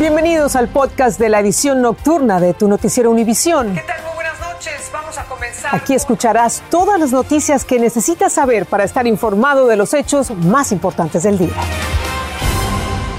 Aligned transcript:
Bienvenidos 0.00 0.56
al 0.56 0.68
podcast 0.68 1.20
de 1.20 1.28
la 1.28 1.40
edición 1.40 1.82
nocturna 1.82 2.40
de 2.40 2.54
tu 2.54 2.68
noticiero 2.68 3.10
Univisión. 3.10 3.74
¿Qué 3.74 3.82
tal? 3.82 4.02
Muy 4.02 4.14
buenas 4.14 4.40
noches. 4.40 4.90
Vamos 4.90 5.18
a 5.18 5.24
comenzar. 5.26 5.76
Aquí 5.76 5.92
escucharás 5.92 6.62
todas 6.70 6.98
las 6.98 7.12
noticias 7.12 7.66
que 7.66 7.78
necesitas 7.78 8.32
saber 8.32 8.64
para 8.64 8.84
estar 8.84 9.06
informado 9.06 9.66
de 9.66 9.76
los 9.76 9.92
hechos 9.92 10.30
más 10.30 10.72
importantes 10.72 11.24
del 11.24 11.36
día. 11.36 11.52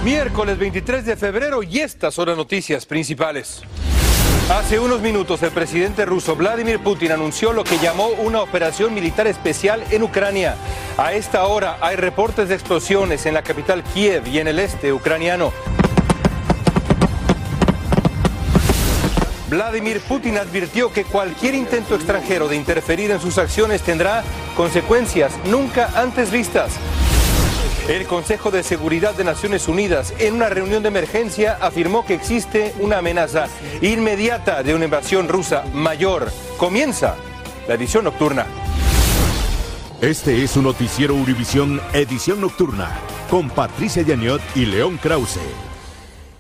Miércoles 0.04 0.58
23 0.58 1.06
de 1.06 1.16
febrero 1.18 1.62
y 1.62 1.82
estas 1.82 2.16
son 2.16 2.30
las 2.30 2.38
noticias 2.38 2.88
principales. 2.88 3.62
Hace 4.50 4.80
unos 4.80 5.02
minutos 5.02 5.44
el 5.44 5.52
presidente 5.52 6.04
ruso 6.04 6.36
Vladimir 6.36 6.80
Putin 6.80 7.12
anunció 7.12 7.54
lo 7.54 7.64
que 7.64 7.78
llamó 7.78 8.08
una 8.08 8.42
operación 8.42 8.96
militar 8.96 9.28
especial 9.28 9.84
en 9.92 10.02
Ucrania. 10.02 10.56
A 10.98 11.14
esta 11.14 11.46
hora 11.46 11.78
hay 11.80 11.96
reportes 11.96 12.50
de 12.50 12.56
explosiones 12.56 13.28
en 13.28 13.36
la 13.36 13.44
capital 13.44 13.84
Kiev 13.94 14.28
y 14.28 14.40
en 14.40 14.48
el 14.48 14.58
este 14.58 14.92
ucraniano. 14.92 15.54
Vladimir 19.52 20.00
Putin 20.00 20.38
advirtió 20.38 20.94
que 20.94 21.04
cualquier 21.04 21.56
intento 21.56 21.96
extranjero 21.96 22.48
de 22.48 22.56
interferir 22.56 23.12
en 23.12 23.20
sus 23.20 23.38
acciones 23.38 23.82
tendrá 23.82 24.24
consecuencias 24.56 25.34
nunca 25.50 25.92
antes 25.94 26.32
vistas. 26.32 26.72
El 27.90 28.08
Consejo 28.08 28.50
de 28.50 28.64
Seguridad 28.64 29.14
de 29.14 29.26
Naciones 29.26 29.68
Unidas 29.68 30.14
en 30.20 30.36
una 30.36 30.48
reunión 30.48 30.84
de 30.84 30.88
emergencia 30.88 31.58
afirmó 31.60 32.06
que 32.06 32.14
existe 32.14 32.74
una 32.80 33.00
amenaza 33.00 33.50
inmediata 33.82 34.64
de 34.64 34.74
una 34.74 34.86
invasión 34.86 35.28
rusa 35.28 35.66
mayor. 35.74 36.32
Comienza 36.56 37.18
la 37.68 37.74
edición 37.74 38.06
nocturna. 38.06 38.46
Este 40.00 40.46
es 40.46 40.56
un 40.56 40.64
noticiero 40.64 41.14
Univisión 41.14 41.82
Edición 41.92 42.40
Nocturna 42.40 42.98
con 43.30 43.50
Patricia 43.50 44.02
Yaniot 44.02 44.42
y 44.56 44.66
León 44.66 44.98
Krause. 44.98 45.71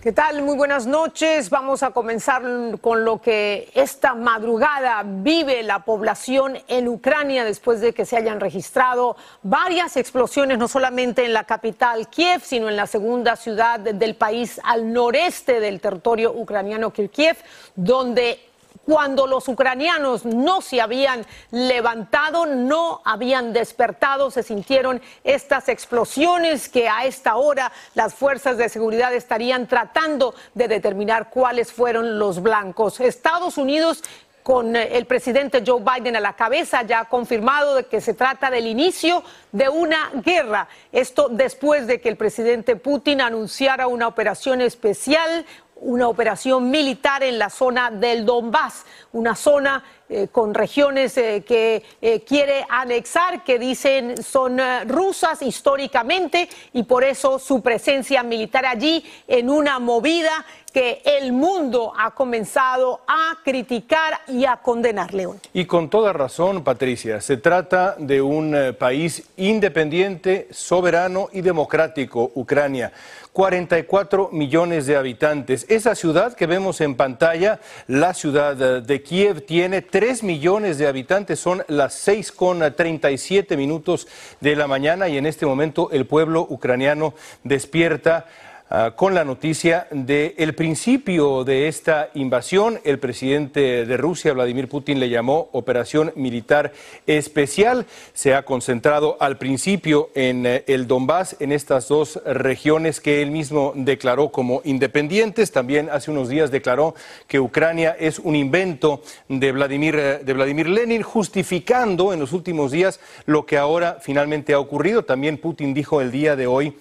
¿Qué 0.02 0.12
tal? 0.12 0.41
Muy 0.41 0.55
buenas 0.55 0.88
noches. 0.88 1.52
Vamos 1.52 1.84
a 1.84 1.91
comenzar 1.91 2.41
con 2.82 3.05
lo 3.05 3.22
que 3.22 3.70
esta 3.76 4.16
madrugada 4.16 5.04
vive 5.05 5.62
la 5.62 5.85
población 5.85 6.57
en 6.68 6.88
Ucrania 6.88 7.44
después 7.46 7.82
de 7.82 7.94
que 7.94 8.07
se 8.07 8.18
hayan 8.18 8.40
registrado 8.40 9.16
varias 9.44 9.98
explosiones, 9.98 10.57
no 10.57 10.68
solamente 10.68 11.24
en 11.24 11.34
la 11.34 11.44
capital 11.44 12.07
Kiev, 12.07 12.41
sino 12.44 12.68
en 12.68 12.77
la 12.77 12.88
segunda 12.88 13.35
ciudad 13.35 13.79
del 13.79 14.16
país 14.16 14.60
al 14.63 14.91
noreste 14.91 15.60
del 15.60 15.79
territorio 15.79 16.34
ucraniano 16.34 16.91
Kiev, 16.91 17.38
donde 17.76 18.40
cuando 18.85 19.27
los 19.27 19.48
ucranianos 19.48 20.26
no 20.26 20.62
se 20.62 20.82
habían 20.82 21.26
levantado, 21.51 22.46
no 22.46 23.01
habían 23.05 23.54
despertado, 23.54 24.32
se 24.32 24.43
sintieron 24.43 25.01
estas 25.23 25.70
explosiones 25.70 26.70
que 26.70 26.90
a 26.90 27.05
esta 27.05 27.35
hora 27.35 27.71
las 27.93 28.13
fuerzas 28.13 28.57
de 28.57 28.70
seguridad 28.70 29.13
estarían 29.13 29.68
tratando 29.68 30.34
de 30.55 30.68
determinar 30.68 31.29
cuáles 31.29 31.71
fueron 31.71 32.18
los 32.20 32.41
blancos. 32.41 32.99
Estados 32.99 33.57
Unidos 33.57 34.04
con 34.43 34.76
el 34.76 35.05
presidente 35.05 35.63
Joe 35.66 35.82
Biden 35.82 36.16
a 36.16 36.20
la 36.20 36.34
cabeza, 36.34 36.82
ya 36.84 37.01
ha 37.01 37.05
confirmado 37.05 37.76
de 37.76 37.85
que 37.85 38.01
se 38.01 38.13
trata 38.13 38.49
del 38.49 38.68
inicio 38.68 39.23
de 39.51 39.70
una 39.70 40.12
guerra. 40.16 40.68
Esto 40.91 41.29
después 41.29 41.88
de 41.88 42.01
que 42.01 42.10
el 42.10 42.18
presidente 42.18 42.76
Putin 42.76 43.21
anunciara 43.21 43.88
una 43.88 44.07
operación 44.07 44.62
especial, 44.62 45.45
una 45.82 46.07
operación 46.07 46.70
militar 46.70 47.24
en 47.24 47.37
la 47.37 47.49
zona 47.49 47.91
del 47.91 48.26
Donbass, 48.26 48.85
una 49.12 49.35
zona 49.35 49.84
eh, 50.13 50.27
con 50.29 50.54
regiones 50.54 51.17
eh, 51.17 51.41
que 51.48 51.81
eh, 52.01 52.20
quiere 52.26 52.65
anexar, 52.67 53.45
que 53.45 53.57
dicen 53.57 54.21
son 54.21 54.59
rusas 54.85 55.41
históricamente 55.41 56.49
y 56.73 56.84
por 56.84 57.05
eso 57.05 57.40
su 57.40 57.62
presencia 57.62 58.21
militar 58.21 58.65
allí 58.65 59.05
en 59.26 59.49
una 59.49 59.79
movida 59.79 60.45
que 60.73 61.01
el 61.05 61.32
mundo 61.32 61.93
ha 61.98 62.12
comenzado 62.12 63.01
a 63.07 63.37
criticar 63.43 64.19
y 64.28 64.45
a 64.45 64.57
condenar, 64.57 65.13
León. 65.13 65.39
Y 65.53 65.66
con 65.66 65.89
toda 65.89 66.13
razón, 66.13 66.63
Patricia, 66.63 67.19
se 67.19 67.35
trata 67.35 67.95
de 67.97 68.21
un 68.21 68.75
país 68.79 69.23
independiente, 69.35 70.47
soberano 70.51 71.27
y 71.33 71.41
democrático, 71.41 72.31
Ucrania. 72.35 72.94
44 73.33 74.29
millones 74.31 74.85
de 74.85 74.97
habitantes. 74.97 75.66
Esa 75.69 75.95
ciudad 75.95 76.33
que 76.33 76.47
vemos 76.47 76.81
en 76.81 76.95
pantalla, 76.95 77.59
la 77.88 78.13
ciudad 78.13 78.81
de 78.81 79.03
Kiev, 79.03 79.45
tiene 79.45 79.81
3 80.01 80.23
millones 80.23 80.79
de 80.79 80.88
habitantes. 80.88 81.39
Son 81.39 81.63
las 81.67 81.94
6 81.94 82.31
con 82.31 82.73
37 82.75 83.56
minutos 83.56 84.07
de 84.39 84.56
la 84.56 84.66
mañana 84.66 85.07
y 85.07 85.19
en 85.19 85.28
este 85.28 85.45
momento 85.45 85.91
el 85.91 86.07
pueblo 86.07 86.44
ucraniano 86.50 87.13
despierta 87.44 88.25
Ah, 88.73 88.93
con 88.95 89.13
la 89.13 89.25
noticia 89.25 89.87
del 89.91 90.33
el 90.37 90.55
principio 90.55 91.43
de 91.43 91.67
esta 91.67 92.09
invasión. 92.13 92.79
El 92.85 92.99
presidente 92.99 93.85
de 93.85 93.97
Rusia, 93.97 94.31
Vladimir 94.31 94.69
Putin, 94.69 94.97
le 94.97 95.09
llamó 95.09 95.49
operación 95.51 96.13
militar 96.15 96.71
especial. 97.05 97.85
Se 98.13 98.33
ha 98.33 98.43
concentrado 98.43 99.17
al 99.19 99.37
principio 99.37 100.09
en 100.15 100.45
eh, 100.45 100.63
el 100.67 100.87
Donbass, 100.87 101.35
en 101.41 101.51
estas 101.51 101.89
dos 101.89 102.21
regiones 102.25 103.01
que 103.01 103.21
él 103.21 103.29
mismo 103.29 103.73
declaró 103.75 104.31
como 104.31 104.61
independientes. 104.63 105.51
También 105.51 105.89
hace 105.89 106.09
unos 106.09 106.29
días 106.29 106.49
declaró 106.49 106.95
que 107.27 107.41
Ucrania 107.41 107.97
es 107.99 108.19
un 108.19 108.38
invento 108.38 109.01
de 109.27 109.51
Vladimir, 109.51 109.95
eh, 109.97 110.19
de 110.23 110.31
Vladimir 110.31 110.69
Lenin, 110.69 111.01
justificando 111.01 112.13
en 112.13 112.21
los 112.21 112.31
últimos 112.31 112.71
días 112.71 113.01
lo 113.25 113.45
que 113.45 113.57
ahora 113.57 113.97
finalmente 113.99 114.53
ha 114.53 114.59
ocurrido. 114.59 115.03
También 115.03 115.39
Putin 115.39 115.73
dijo 115.73 115.99
el 115.99 116.09
día 116.09 116.38
de 116.38 116.47
hoy 116.47 116.73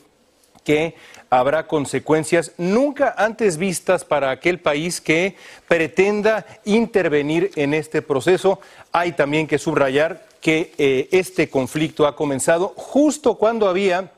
que 0.70 0.94
habrá 1.30 1.66
consecuencias 1.66 2.52
nunca 2.56 3.12
antes 3.18 3.56
vistas 3.56 4.04
para 4.04 4.30
aquel 4.30 4.60
país 4.60 5.00
que 5.00 5.34
pretenda 5.66 6.46
intervenir 6.64 7.50
en 7.56 7.74
este 7.74 8.02
proceso. 8.02 8.60
Hay 8.92 9.10
también 9.10 9.48
que 9.48 9.58
subrayar 9.58 10.24
que 10.40 10.72
eh, 10.78 11.08
este 11.10 11.50
conflicto 11.50 12.06
ha 12.06 12.14
comenzado 12.14 12.72
justo 12.76 13.34
cuando 13.34 13.68
había 13.68 14.12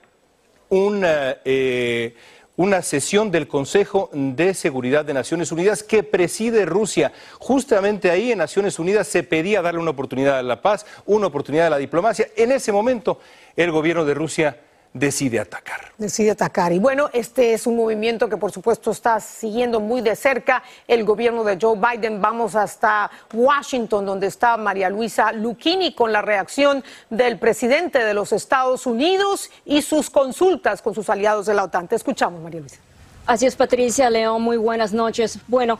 una, 0.68 1.38
eh, 1.46 2.16
una 2.56 2.82
sesión 2.82 3.30
del 3.30 3.48
Consejo 3.48 4.10
de 4.12 4.52
Seguridad 4.52 5.06
de 5.06 5.14
Naciones 5.14 5.52
Unidas 5.52 5.82
que 5.82 6.02
preside 6.02 6.66
Rusia. 6.66 7.12
Justamente 7.38 8.10
ahí 8.10 8.30
en 8.30 8.36
Naciones 8.36 8.78
Unidas 8.78 9.08
se 9.08 9.22
pedía 9.22 9.62
darle 9.62 9.80
una 9.80 9.92
oportunidad 9.92 10.38
a 10.38 10.42
la 10.42 10.60
paz, 10.60 10.84
una 11.06 11.28
oportunidad 11.28 11.68
a 11.68 11.70
la 11.70 11.78
diplomacia. 11.78 12.28
En 12.36 12.52
ese 12.52 12.72
momento 12.72 13.20
el 13.56 13.70
gobierno 13.70 14.04
de 14.04 14.12
Rusia 14.12 14.58
decide 14.92 15.40
atacar. 15.40 15.92
Decide 15.96 16.32
atacar. 16.32 16.72
Y 16.72 16.78
bueno, 16.78 17.08
este 17.12 17.54
es 17.54 17.66
un 17.66 17.76
movimiento 17.76 18.28
que 18.28 18.36
por 18.36 18.52
supuesto 18.52 18.90
está 18.90 19.20
siguiendo 19.20 19.80
muy 19.80 20.00
de 20.00 20.16
cerca 20.16 20.62
el 20.86 21.04
gobierno 21.04 21.44
de 21.44 21.58
Joe 21.60 21.78
Biden. 21.78 22.20
Vamos 22.20 22.54
hasta 22.54 23.10
Washington, 23.32 24.04
donde 24.04 24.26
está 24.26 24.56
María 24.56 24.90
Luisa 24.90 25.32
Lucchini 25.32 25.94
con 25.94 26.12
la 26.12 26.22
reacción 26.22 26.84
del 27.10 27.38
presidente 27.38 28.04
de 28.04 28.14
los 28.14 28.32
Estados 28.32 28.86
Unidos 28.86 29.50
y 29.64 29.82
sus 29.82 30.10
consultas 30.10 30.82
con 30.82 30.94
sus 30.94 31.08
aliados 31.08 31.46
de 31.46 31.54
la 31.54 31.64
OTAN. 31.64 31.88
Te 31.88 31.96
escuchamos, 31.96 32.40
María 32.42 32.60
Luisa. 32.60 32.78
Así 33.24 33.46
es, 33.46 33.54
Patricia 33.54 34.10
León, 34.10 34.42
muy 34.42 34.56
buenas 34.56 34.92
noches. 34.92 35.38
Bueno, 35.46 35.78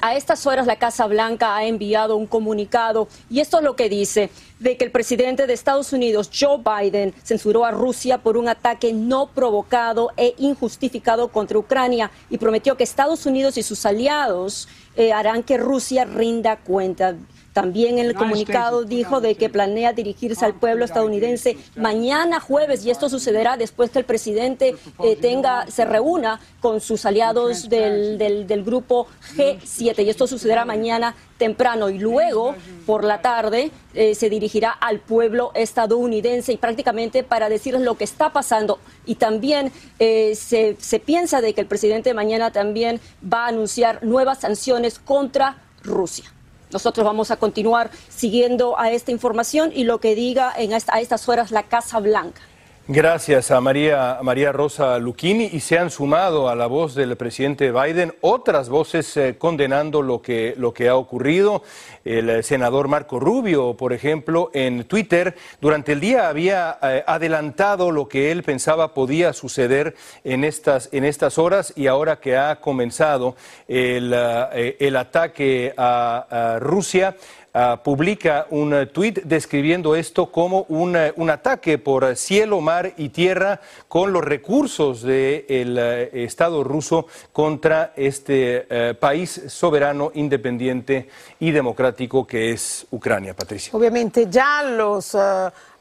a 0.00 0.14
estas 0.14 0.46
horas 0.46 0.64
la 0.64 0.76
Casa 0.76 1.06
Blanca 1.08 1.56
ha 1.56 1.64
enviado 1.64 2.16
un 2.16 2.28
comunicado 2.28 3.08
y 3.28 3.40
esto 3.40 3.58
es 3.58 3.64
lo 3.64 3.74
que 3.74 3.88
dice, 3.88 4.30
de 4.60 4.76
que 4.76 4.84
el 4.84 4.92
presidente 4.92 5.48
de 5.48 5.54
Estados 5.54 5.92
Unidos, 5.92 6.30
Joe 6.32 6.58
Biden, 6.58 7.12
censuró 7.24 7.64
a 7.64 7.72
Rusia 7.72 8.18
por 8.18 8.36
un 8.36 8.48
ataque 8.48 8.92
no 8.92 9.26
provocado 9.26 10.12
e 10.16 10.36
injustificado 10.38 11.32
contra 11.32 11.58
Ucrania 11.58 12.12
y 12.30 12.38
prometió 12.38 12.76
que 12.76 12.84
Estados 12.84 13.26
Unidos 13.26 13.58
y 13.58 13.64
sus 13.64 13.84
aliados 13.84 14.68
eh, 14.94 15.12
harán 15.12 15.42
que 15.42 15.56
Rusia 15.56 16.04
rinda 16.04 16.58
cuenta. 16.58 17.16
También 17.54 18.00
en 18.00 18.06
el 18.06 18.14
comunicado 18.14 18.82
dijo 18.82 19.20
de 19.20 19.36
que 19.36 19.48
planea 19.48 19.92
dirigirse 19.92 20.44
al 20.44 20.54
pueblo 20.54 20.84
estadounidense 20.84 21.56
mañana 21.76 22.40
jueves 22.40 22.84
y 22.84 22.90
esto 22.90 23.08
sucederá 23.08 23.56
después 23.56 23.90
que 23.90 24.00
el 24.00 24.04
presidente 24.04 24.74
eh, 25.04 25.16
tenga 25.16 25.64
se 25.68 25.84
reúna 25.84 26.40
con 26.60 26.80
sus 26.80 27.06
aliados 27.06 27.68
del, 27.68 28.18
del, 28.18 28.64
grupo 28.64 29.06
G7 29.36 30.04
y 30.04 30.10
esto 30.10 30.26
sucederá 30.26 30.64
mañana 30.64 31.14
temprano 31.38 31.90
y 31.90 31.98
luego 31.98 32.56
por 32.86 33.04
la 33.04 33.22
tarde 33.22 33.70
eh, 33.94 34.16
se 34.16 34.28
dirigirá 34.28 34.70
al 34.70 34.98
pueblo 34.98 35.52
estadounidense 35.54 36.52
y 36.52 36.56
prácticamente 36.56 37.22
para 37.22 37.48
decirles 37.48 37.82
lo 37.82 37.96
que 37.96 38.04
está 38.04 38.32
pasando. 38.32 38.80
Y 39.06 39.14
también 39.14 39.70
eh, 40.00 40.34
se, 40.34 40.76
se 40.80 40.98
piensa 40.98 41.40
de 41.40 41.54
que 41.54 41.60
el 41.60 41.68
presidente 41.68 42.14
mañana 42.14 42.50
también 42.50 43.00
va 43.22 43.44
a 43.44 43.48
anunciar 43.48 44.02
nuevas 44.02 44.40
sanciones 44.40 44.98
contra 44.98 45.58
Rusia. 45.84 46.33
Nosotros 46.74 47.06
vamos 47.06 47.30
a 47.30 47.36
continuar 47.36 47.88
siguiendo 48.08 48.76
a 48.80 48.90
esta 48.90 49.12
información 49.12 49.70
y 49.72 49.84
lo 49.84 50.00
que 50.00 50.16
diga 50.16 50.52
en 50.56 50.72
a 50.74 51.00
estas 51.00 51.28
horas 51.28 51.52
la 51.52 51.62
Casa 51.62 52.00
Blanca. 52.00 52.42
Gracias 52.86 53.50
a 53.50 53.62
María, 53.62 54.18
María 54.20 54.52
Rosa 54.52 54.98
Lucchini 54.98 55.48
y 55.50 55.60
se 55.60 55.78
han 55.78 55.90
sumado 55.90 56.50
a 56.50 56.54
la 56.54 56.66
voz 56.66 56.94
del 56.94 57.16
presidente 57.16 57.72
Biden 57.72 58.14
otras 58.20 58.68
voces 58.68 59.16
eh, 59.16 59.36
condenando 59.38 60.02
lo 60.02 60.20
que, 60.20 60.52
lo 60.58 60.74
que 60.74 60.90
ha 60.90 60.96
ocurrido. 60.96 61.62
El 62.04 62.28
eh, 62.28 62.42
senador 62.42 62.88
Marco 62.88 63.18
Rubio, 63.18 63.72
por 63.72 63.94
ejemplo, 63.94 64.50
en 64.52 64.84
Twitter 64.84 65.34
durante 65.62 65.92
el 65.92 66.00
día 66.00 66.28
había 66.28 66.78
eh, 66.82 67.02
adelantado 67.06 67.90
lo 67.90 68.06
que 68.06 68.30
él 68.30 68.42
pensaba 68.42 68.92
podía 68.92 69.32
suceder 69.32 69.94
en 70.22 70.44
estas, 70.44 70.90
en 70.92 71.06
estas 71.06 71.38
horas 71.38 71.72
y 71.76 71.86
ahora 71.86 72.20
que 72.20 72.36
ha 72.36 72.60
comenzado 72.60 73.34
el, 73.66 74.12
el 74.12 74.96
ataque 74.96 75.72
a 75.78 76.58
Rusia, 76.60 77.16
Ah, 77.56 77.80
publica 77.80 78.48
un 78.50 78.74
eh, 78.74 78.86
tuit 78.86 79.22
describiendo 79.22 79.94
esto 79.94 80.26
como 80.32 80.66
un, 80.68 80.96
eh, 80.96 81.12
un, 81.14 81.30
ataque 81.30 81.78
por 81.78 82.16
cielo, 82.16 82.60
mar 82.60 82.94
y 82.96 83.10
tierra 83.10 83.60
con 83.86 84.12
los 84.12 84.24
recursos 84.24 85.02
del 85.02 85.78
eh, 85.78 86.10
Estado 86.24 86.64
ruso 86.64 87.06
contra 87.32 87.92
este 87.94 88.66
país 88.98 89.40
soberano, 89.46 90.10
independiente 90.14 91.08
y 91.38 91.52
democrático 91.52 92.26
que 92.26 92.50
es 92.50 92.88
Ucrania, 92.90 93.34
Patricia. 93.34 93.70
Obviamente 93.72 94.26
ya 94.28 94.64
los 94.64 95.16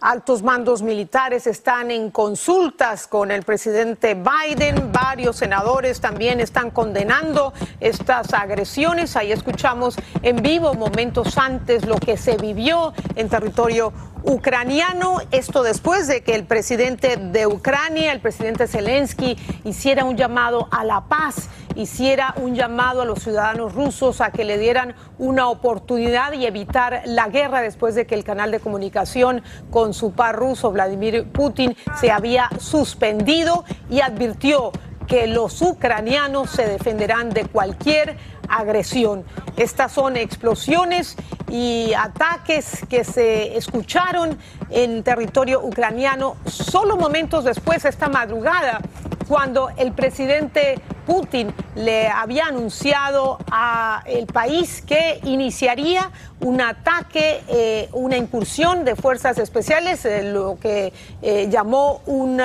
altos 0.04 0.44
mandos 0.44 0.82
militares 0.82 1.48
están 1.48 1.90
en 1.90 2.12
consultas 2.12 3.08
con 3.08 3.32
el 3.32 3.44
presidente 3.44 4.16
Biden. 4.16 4.92
Varios 4.92 5.38
senadores 5.38 6.02
también 6.02 6.42
están 6.42 6.72
condenando 6.72 7.54
estas 7.80 8.34
agresiones. 8.34 9.16
Ahí 9.16 9.32
escuchamos 9.32 9.96
en 10.22 10.44
vivo 10.44 10.74
momentos 10.74 11.38
antes 11.38 11.86
lo 11.86 11.96
que 11.96 12.18
se 12.18 12.36
vivió 12.36 12.94
en 13.16 13.30
territorio 13.30 13.94
ucraniano. 14.24 15.18
Esto 15.31 15.64
después 15.64 16.08
de 16.08 16.24
que 16.24 16.36
el 16.36 16.46
presidente 16.46 17.18
de 17.18 17.48
Ucrania, 17.48 18.12
el 18.12 18.22
presidente 18.22 18.68
Zelensky, 18.68 19.38
hiciera 19.64 20.06
un 20.06 20.18
llamado 20.18 20.68
a 20.72 20.84
la 20.84 21.02
paz, 21.02 21.50
hiciera 21.75 22.34
un 22.38 22.56
llamado 22.56 23.02
a 23.02 23.06
los 23.06 23.24
ciudadanos 23.24 23.74
rusos 23.74 24.22
a 24.22 24.31
que 24.31 24.44
le 24.44 24.58
dieran 24.58 24.96
una 25.18 25.50
oportunidad 25.50 26.34
y 26.34 26.46
evitar 26.46 27.02
la 27.06 27.28
guerra 27.28 27.62
después 27.62 27.96
de 27.96 28.06
que 28.06 28.16
el 28.16 28.24
canal 28.24 28.52
de 28.52 28.60
comunicación 28.60 29.44
con 29.72 29.94
su 29.94 30.12
par 30.12 30.36
ruso, 30.36 30.72
Vladimir 30.72 31.26
Putin, 31.31 31.76
se 32.00 32.12
había 32.12 32.50
suspendido 32.60 33.64
y 33.90 34.02
advirtió 34.02 34.72
que 35.08 35.28
los 35.28 35.62
ucranianos 35.62 36.50
se 36.50 36.66
defenderán 36.66 37.30
de 37.30 37.46
cualquier 37.46 38.18
agresión. 38.58 39.26
Estas 39.58 39.92
son 39.92 40.18
explosiones 40.18 41.16
y 41.50 41.94
ataques 41.94 42.86
que 42.90 43.04
se 43.04 43.58
escucharon 43.58 44.38
en 44.70 45.04
territorio 45.04 45.64
ucraniano 45.64 46.36
solo 46.46 46.98
momentos 46.98 47.44
después, 47.44 47.86
esta 47.86 48.10
madrugada, 48.10 48.80
cuando 49.28 49.70
el 49.78 49.94
presidente 49.94 50.80
Putin 51.06 51.54
le 51.76 52.08
había 52.08 52.46
anunciado 52.46 53.38
al 53.52 54.26
país 54.28 54.82
que 54.82 55.20
iniciaría 55.24 56.12
un 56.44 56.62
ataque, 56.62 57.42
eh, 57.48 57.90
una 57.94 58.18
incursión 58.18 58.84
de 58.84 58.95
fuerzas 58.95 59.38
especiales, 59.38 60.06
eh, 60.06 60.24
lo 60.24 60.57
que 60.60 60.92
eh, 61.22 61.48
llamó 61.50 62.01
un 62.06 62.42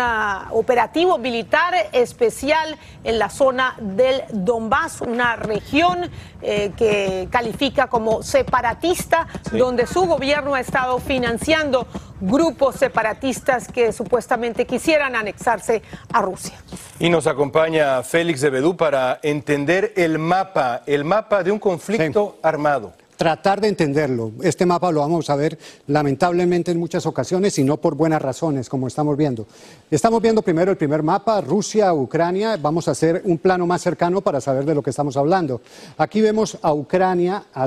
operativo 0.51 1.19
militar 1.19 1.75
especial 1.93 2.77
en 3.05 3.19
la 3.19 3.29
zona 3.29 3.77
del 3.81 4.23
Donbass, 4.33 5.01
una 5.01 5.37
región 5.37 6.11
que 6.41 7.27
califica 7.33 7.89
como 7.89 8.23
separatista, 8.23 9.27
donde 9.51 9.89
su 9.89 10.07
gobierno 10.07 10.55
ha 10.55 10.61
estado 10.61 11.01
financiando 11.01 11.89
grupos 12.21 12.77
separatistas 12.77 13.67
que 13.67 13.93
supuestamente 13.93 14.65
quisieran 14.65 15.17
anexarse 15.17 15.83
a 16.13 16.23
Rusia. 16.23 16.55
Y 17.01 17.11
nos 17.11 17.27
acompaña 17.27 18.05
Félix 18.05 18.41
de 18.41 18.51
Bedú 18.51 18.77
para 18.77 19.19
entender 19.23 19.93
el 19.97 20.21
mapa, 20.21 20.83
el 20.87 21.05
mapa 21.05 21.43
de 21.43 21.51
un 21.51 21.59
conflicto 21.59 22.39
armado 22.43 22.93
tratar 23.19 23.61
de 23.61 23.67
entenderlo. 23.67 24.33
Este 24.43 24.65
mapa 24.65 24.93
lo 24.93 25.01
vamos 25.01 25.29
a 25.29 25.35
ver 25.35 25.59
lamentablemente 25.89 26.71
en 26.71 26.79
muchas 26.79 27.05
ocasiones 27.05 27.59
y 27.59 27.65
no 27.65 27.77
por 27.77 27.97
buenas 27.97 28.23
razones, 28.23 28.69
como 28.69 28.87
estamos 28.87 29.17
viendo. 29.17 29.47
Estamos 29.91 30.23
viendo 30.23 30.41
primero 30.41 30.71
el 30.71 30.77
primer 30.77 31.03
mapa, 31.03 31.41
Rusia, 31.41 31.93
Ucrania. 31.93 32.57
Vamos 32.57 32.87
a 32.87 32.93
hacer 32.93 33.23
un 33.25 33.39
plano 33.39 33.67
más 33.67 33.83
cercano 33.83 34.21
para 34.21 34.41
saber 34.41 34.65
de 34.65 34.75
lo 34.75 34.83
que 34.83 34.91
estamos 34.91 35.17
hablando. 35.17 35.61
Aquí 35.99 36.21
vemos 36.21 36.59
a 36.63 36.73
Ucrania, 36.73 37.47
a 37.53 37.67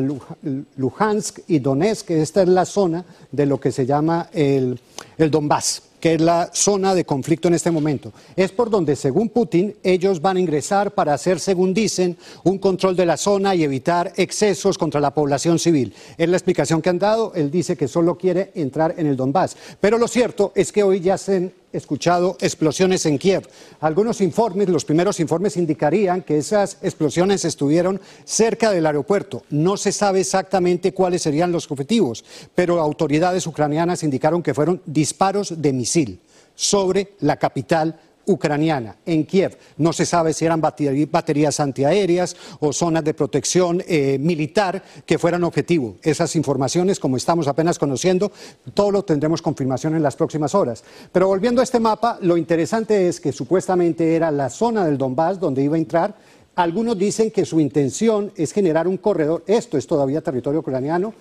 Luhansk 0.77 1.39
y 1.47 1.59
Donetsk, 1.59 2.11
esta 2.11 2.43
es 2.43 2.47
la 2.47 2.65
zona 2.65 3.03
de 3.29 3.45
lo 3.45 3.59
que 3.59 3.73
se 3.73 3.85
llama 3.85 4.29
el, 4.31 4.79
el 5.17 5.29
Donbass 5.29 5.90
que 6.01 6.15
es 6.15 6.21
la 6.21 6.49
zona 6.51 6.93
de 6.95 7.05
conflicto 7.05 7.47
en 7.47 7.53
este 7.53 7.71
momento. 7.71 8.11
Es 8.35 8.51
por 8.51 8.69
donde, 8.69 8.95
según 8.95 9.29
Putin, 9.29 9.75
ellos 9.83 10.21
van 10.21 10.37
a 10.37 10.39
ingresar 10.41 10.91
para 10.91 11.13
hacer, 11.13 11.39
según 11.39 11.73
dicen, 11.73 12.17
un 12.43 12.57
control 12.57 12.95
de 12.95 13.05
la 13.05 13.15
zona 13.15 13.55
y 13.55 13.63
evitar 13.63 14.11
excesos 14.17 14.77
contra 14.77 14.99
la 14.99 15.13
población 15.13 15.59
civil. 15.59 15.93
Es 16.17 16.27
la 16.27 16.37
explicación 16.37 16.81
que 16.81 16.89
han 16.89 16.99
dado. 16.99 17.31
Él 17.35 17.51
dice 17.51 17.77
que 17.77 17.87
solo 17.87 18.17
quiere 18.17 18.51
entrar 18.55 18.95
en 18.97 19.07
el 19.07 19.15
Donbass. 19.15 19.55
Pero 19.79 19.97
lo 19.97 20.07
cierto 20.07 20.51
es 20.55 20.71
que 20.71 20.83
hoy 20.83 20.99
ya 20.99 21.17
se 21.17 21.60
escuchado 21.73 22.37
explosiones 22.41 23.05
en 23.05 23.17
Kiev. 23.17 23.47
Algunos 23.79 24.21
informes, 24.21 24.69
los 24.69 24.85
primeros 24.85 25.19
informes 25.19 25.57
indicarían 25.57 26.21
que 26.21 26.37
esas 26.37 26.77
explosiones 26.81 27.45
estuvieron 27.45 28.01
cerca 28.25 28.71
del 28.71 28.85
aeropuerto. 28.85 29.43
No 29.49 29.77
se 29.77 29.91
sabe 29.91 30.21
exactamente 30.21 30.93
cuáles 30.93 31.21
serían 31.21 31.51
los 31.51 31.69
objetivos, 31.71 32.23
pero 32.55 32.79
autoridades 32.79 33.47
ucranianas 33.47 34.03
indicaron 34.03 34.43
que 34.43 34.53
fueron 34.53 34.81
disparos 34.85 35.61
de 35.61 35.73
misil 35.73 36.19
sobre 36.55 37.13
la 37.19 37.37
capital 37.37 37.99
ucraniana 38.31 38.97
en 39.05 39.25
Kiev. 39.25 39.57
No 39.77 39.93
se 39.93 40.05
sabe 40.05 40.33
si 40.33 40.45
eran 40.45 40.61
baterías 40.61 41.59
antiaéreas 41.59 42.35
o 42.59 42.73
zonas 42.73 43.03
de 43.03 43.13
protección 43.13 43.83
eh, 43.87 44.17
militar 44.19 44.83
que 45.05 45.17
fueran 45.17 45.43
objetivo. 45.43 45.97
Esas 46.01 46.35
informaciones, 46.35 46.99
como 46.99 47.17
estamos 47.17 47.47
apenas 47.47 47.77
conociendo, 47.77 48.31
todo 48.73 48.91
lo 48.91 49.03
tendremos 49.03 49.41
confirmación 49.41 49.95
en 49.95 50.03
las 50.03 50.15
próximas 50.15 50.55
horas. 50.55 50.83
Pero 51.11 51.27
volviendo 51.27 51.61
a 51.61 51.63
este 51.63 51.79
mapa, 51.79 52.17
lo 52.21 52.37
interesante 52.37 53.07
es 53.07 53.19
que 53.19 53.31
supuestamente 53.31 54.15
era 54.15 54.31
la 54.31 54.49
zona 54.49 54.85
del 54.85 54.97
Donbass 54.97 55.39
donde 55.39 55.63
iba 55.63 55.75
a 55.75 55.79
entrar. 55.79 56.15
Algunos 56.55 56.97
dicen 56.97 57.31
que 57.31 57.45
su 57.45 57.59
intención 57.59 58.31
es 58.35 58.51
generar 58.51 58.87
un 58.87 58.97
corredor, 58.97 59.43
esto 59.47 59.77
es 59.77 59.87
todavía 59.87 60.21
territorio 60.21 60.59
ucraniano, 60.59 61.13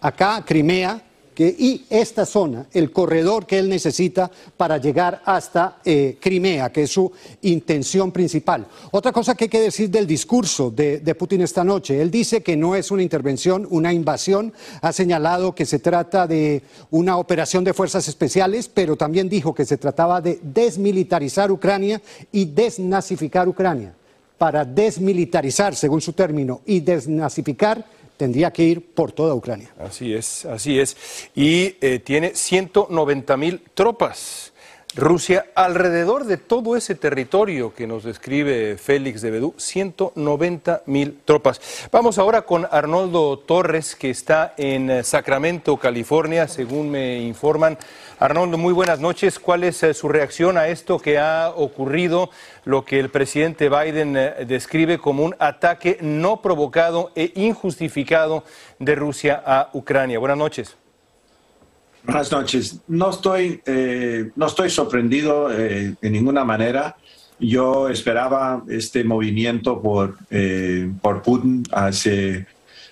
acá 0.00 0.44
Crimea, 0.46 1.02
y 1.42 1.84
esta 1.90 2.24
zona, 2.24 2.66
el 2.72 2.92
corredor 2.92 3.46
que 3.46 3.58
él 3.58 3.68
necesita 3.68 4.30
para 4.56 4.78
llegar 4.78 5.22
hasta 5.24 5.78
eh, 5.84 6.16
Crimea, 6.20 6.70
que 6.70 6.82
es 6.84 6.90
su 6.90 7.10
intención 7.42 8.12
principal. 8.12 8.66
Otra 8.92 9.10
cosa 9.10 9.34
que 9.34 9.44
hay 9.44 9.50
que 9.50 9.60
decir 9.60 9.90
del 9.90 10.06
discurso 10.06 10.70
de, 10.70 11.00
de, 11.00 11.14
Putin 11.14 11.42
esta 11.42 11.64
noche, 11.64 12.00
él 12.00 12.10
dice 12.10 12.42
que 12.42 12.56
no 12.56 12.76
es 12.76 12.90
una 12.90 13.02
intervención, 13.02 13.66
una 13.70 13.92
invasión, 13.92 14.52
ha 14.80 14.92
señalado 14.92 15.54
que 15.54 15.66
se 15.66 15.78
trata 15.78 16.26
de 16.26 16.62
una 16.90 17.16
operación 17.16 17.64
de 17.64 17.74
fuerzas 17.74 18.06
especiales, 18.06 18.68
pero 18.68 18.96
también 18.96 19.28
dijo 19.28 19.54
que 19.54 19.64
se 19.64 19.76
trataba 19.76 20.20
de 20.20 20.38
desmilitarizar 20.42 21.50
Ucrania 21.50 22.00
y 22.32 22.44
desnazificar 22.44 23.48
Ucrania. 23.48 23.94
Para 24.38 24.64
desmilitarizar, 24.64 25.74
según 25.74 26.00
su 26.00 26.12
término, 26.12 26.60
y 26.66 26.80
desnazificar 26.80 27.86
tendría 28.16 28.52
que 28.52 28.62
ir 28.62 28.80
por 28.80 29.12
toda 29.12 29.34
Ucrania. 29.34 29.72
Así 29.78 30.14
es, 30.14 30.44
así 30.46 30.78
es. 30.78 30.96
Y 31.34 31.76
eh, 31.80 31.98
tiene 31.98 32.34
190 32.34 33.36
mil 33.36 33.60
tropas. 33.74 34.53
Rusia 34.96 35.46
alrededor 35.56 36.24
de 36.24 36.36
todo 36.36 36.76
ese 36.76 36.94
territorio 36.94 37.74
que 37.74 37.88
nos 37.88 38.04
describe 38.04 38.76
Félix 38.76 39.22
de 39.22 39.32
Bedú, 39.32 39.52
190 39.56 40.82
mil 40.86 41.18
tropas. 41.24 41.60
Vamos 41.90 42.16
ahora 42.18 42.42
con 42.42 42.68
Arnoldo 42.70 43.40
Torres, 43.40 43.96
que 43.96 44.10
está 44.10 44.54
en 44.56 44.90
eh, 44.90 45.02
Sacramento, 45.02 45.76
California, 45.78 46.46
según 46.46 46.92
me 46.92 47.18
informan. 47.18 47.76
Arnoldo, 48.20 48.56
muy 48.56 48.72
buenas 48.72 49.00
noches. 49.00 49.40
¿Cuál 49.40 49.64
es 49.64 49.82
eh, 49.82 49.94
su 49.94 50.08
reacción 50.08 50.56
a 50.56 50.68
esto 50.68 51.00
que 51.00 51.18
ha 51.18 51.50
ocurrido, 51.56 52.30
lo 52.64 52.84
que 52.84 53.00
el 53.00 53.10
presidente 53.10 53.68
Biden 53.68 54.16
eh, 54.16 54.44
describe 54.46 54.98
como 54.98 55.24
un 55.24 55.34
ataque 55.40 55.98
no 56.02 56.40
provocado 56.40 57.10
e 57.16 57.32
injustificado 57.34 58.44
de 58.78 58.94
Rusia 58.94 59.42
a 59.44 59.70
Ucrania? 59.72 60.20
Buenas 60.20 60.38
noches. 60.38 60.83
Buenas 62.04 62.30
noches. 62.30 62.80
No 62.86 63.08
estoy, 63.08 63.62
eh, 63.64 64.30
no 64.36 64.46
estoy 64.46 64.68
sorprendido 64.68 65.50
eh, 65.50 65.94
en 66.02 66.12
ninguna 66.12 66.44
manera. 66.44 66.96
Yo 67.40 67.88
esperaba 67.88 68.62
este 68.68 69.04
movimiento 69.04 69.80
por, 69.80 70.18
eh, 70.30 70.90
por 71.00 71.22
Putin 71.22 71.62
hace 71.72 72.46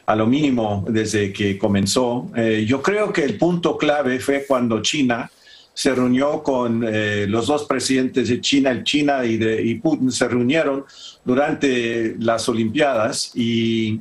a 0.07 0.17
lo 0.17 0.27
mínimo 0.27 0.87
desde 0.89 1.31
que 1.33 1.59
comenzó. 1.59 2.29
yo 2.67 2.83
creo 2.83 3.13
que 3.13 3.23
el 3.23 3.39
punto 3.39 3.79
clave 3.79 4.19
fue 4.19 4.45
cuando 4.49 4.83
China 4.83 5.31
se 5.73 5.95
reunió 5.95 6.43
con 6.43 6.85
los 7.31 7.47
dos 7.47 7.65
presidentes 7.65 8.29
de 8.29 8.41
China, 8.41 8.73
el 8.73 8.83
China 8.83 9.25
y, 9.25 9.37
de, 9.37 9.63
y 9.63 9.77
Putin, 9.77 10.11
se 10.11 10.27
reunieron 10.27 10.85
durante 11.25 12.17
las 12.19 12.49
Olimpiadas 12.49 13.31
y 13.37 14.01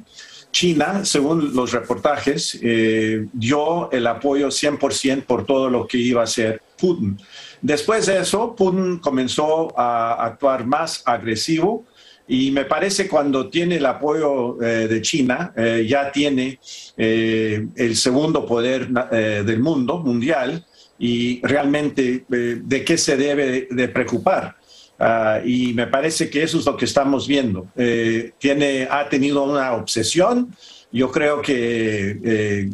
China, 0.51 1.05
según 1.05 1.55
los 1.55 1.72
reportajes, 1.72 2.60
eh, 2.62 3.25
dio 3.34 3.91
el 3.91 4.05
apoyo 4.05 4.50
100% 4.50 5.24
por 5.25 5.46
todo 5.46 5.70
lo 5.70 5.88
que 5.88 5.98
iba 5.98 6.22
a 6.22 6.25
hacer 6.25 6.62
Putin. 6.77 7.17
Después 7.62 8.05
de 8.05 8.20
eso, 8.20 8.55
Putin 8.55 9.00
comenzó 9.00 9.77
a 9.77 10.25
actuar 10.25 10.65
más 10.65 11.03
agresivo 11.05 11.86
y 12.27 12.51
me 12.51 12.65
parece 12.65 13.08
cuando 13.08 13.50
tiene 13.50 13.77
el 13.77 13.86
apoyo 13.86 14.62
eh, 14.62 14.88
de 14.88 15.01
China, 15.01 15.53
eh, 15.55 15.86
ya 15.88 16.12
tiene 16.12 16.60
el 16.98 17.96
segundo 17.96 18.46
poder 18.46 18.89
del 18.89 19.60
mundo, 19.60 20.00
mundial, 20.00 20.63
y 21.00 21.41
realmente 21.41 22.25
de 22.29 22.86
qué 22.86 22.98
se 22.98 23.17
debe 23.17 23.67
de 23.72 23.88
preocupar. 23.88 24.55
Ah, 25.03 25.39
y 25.43 25.74
me 25.74 25.88
parece 25.88 26.29
que 26.29 26.43
eso 26.43 26.60
es 26.60 26.65
lo 26.65 26.77
que 26.77 26.86
estamos 26.86 27.27
viendo. 27.27 27.67
tiene, 28.38 28.88
ha 28.89 29.10
tenido 29.10 29.43
una 29.43 29.74
obsesión. 29.74 30.55
Yo 30.91 31.10
creo 31.10 31.41
que 31.41 32.70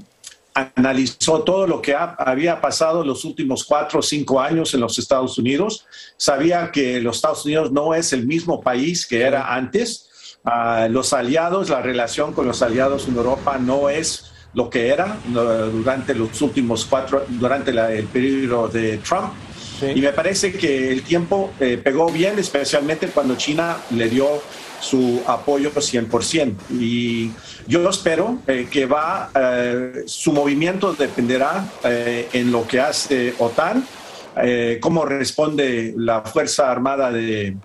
analizó 0.75 1.43
todo 1.43 1.67
lo 1.67 1.81
que 1.81 1.96
había 1.96 2.60
pasado 2.60 3.03
los 3.03 3.24
últimos 3.25 3.63
cuatro 3.63 4.00
o 4.00 4.01
cinco 4.01 4.39
años 4.39 4.74
en 4.74 4.81
los 4.81 4.98
Estados 4.98 5.38
Unidos. 5.38 5.86
Sabía 6.17 6.72
que 6.72 7.00
los 7.00 7.17
Estados 7.17 7.46
Unidos 7.46 7.72
no 7.72 7.93
es 7.93 8.13
el 8.13 8.25
mismo 8.25 8.62
país 8.62 9.05
que 9.05 9.22
era 9.22 9.53
antes. 9.53 10.10
Ah, 10.43 10.88
los 10.89 11.13
aliados, 11.13 11.69
la 11.69 11.81
relación 11.81 12.34
con 12.34 12.48
los 12.48 12.62
aliados 12.62 13.07
en 13.07 13.15
Europa 13.15 13.57
no 13.60 13.89
es 13.89 14.31
lo 14.53 14.69
que 14.69 14.88
era 14.88 15.17
durante 15.25 16.15
los 16.15 16.41
últimos 16.41 16.86
cuatro, 16.86 17.25
durante 17.27 17.72
el 17.72 18.05
periodo 18.07 18.67
de 18.67 18.98
Trump. 18.98 19.34
Y 19.81 20.01
me 20.01 20.12
parece 20.12 20.53
que 20.53 20.91
el 20.91 21.03
tiempo 21.03 21.51
eh, 21.60 21.77
pegó 21.77 22.10
bien, 22.10 22.39
especialmente 22.39 23.07
cuando 23.07 23.36
China 23.36 23.77
le 23.91 24.10
dio 24.10 24.41
su 24.79 25.22
apoyo 25.27 25.72
100%. 25.72 26.55
Y 26.72 27.31
yo 27.67 27.88
espero 27.89 28.39
eh, 28.48 28.67
que 28.69 28.86
va, 28.86 29.29
eh, 29.34 30.03
su 30.05 30.31
movimiento 30.34 30.93
dependerá 30.93 31.65
eh, 31.84 32.29
en 32.34 32.51
lo 32.51 32.67
que 32.67 32.79
hace 32.79 33.34
OTAN, 33.38 33.86
cómo 34.81 35.03
responde 35.03 35.93
la 35.98 36.22
Fuerza 36.22 36.69
Armada 36.69 37.12
de, 37.12 37.57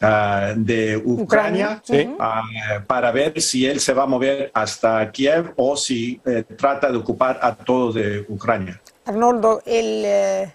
ah, 0.00 0.54
de 0.56 0.96
Ucrania, 0.96 1.82
ah, 2.18 2.42
para 2.86 3.12
ver 3.12 3.42
si 3.42 3.66
él 3.66 3.78
se 3.78 3.92
va 3.92 4.04
a 4.04 4.06
mover 4.06 4.50
hasta 4.54 5.12
Kiev 5.12 5.52
o 5.56 5.76
si 5.76 6.18
trata 6.56 6.90
de 6.90 6.96
ocupar 6.96 7.38
a 7.42 7.54
todo 7.54 7.92
de 7.92 8.24
Ucrania. 8.26 8.80
Arnoldo, 9.04 9.60
el 9.66 10.50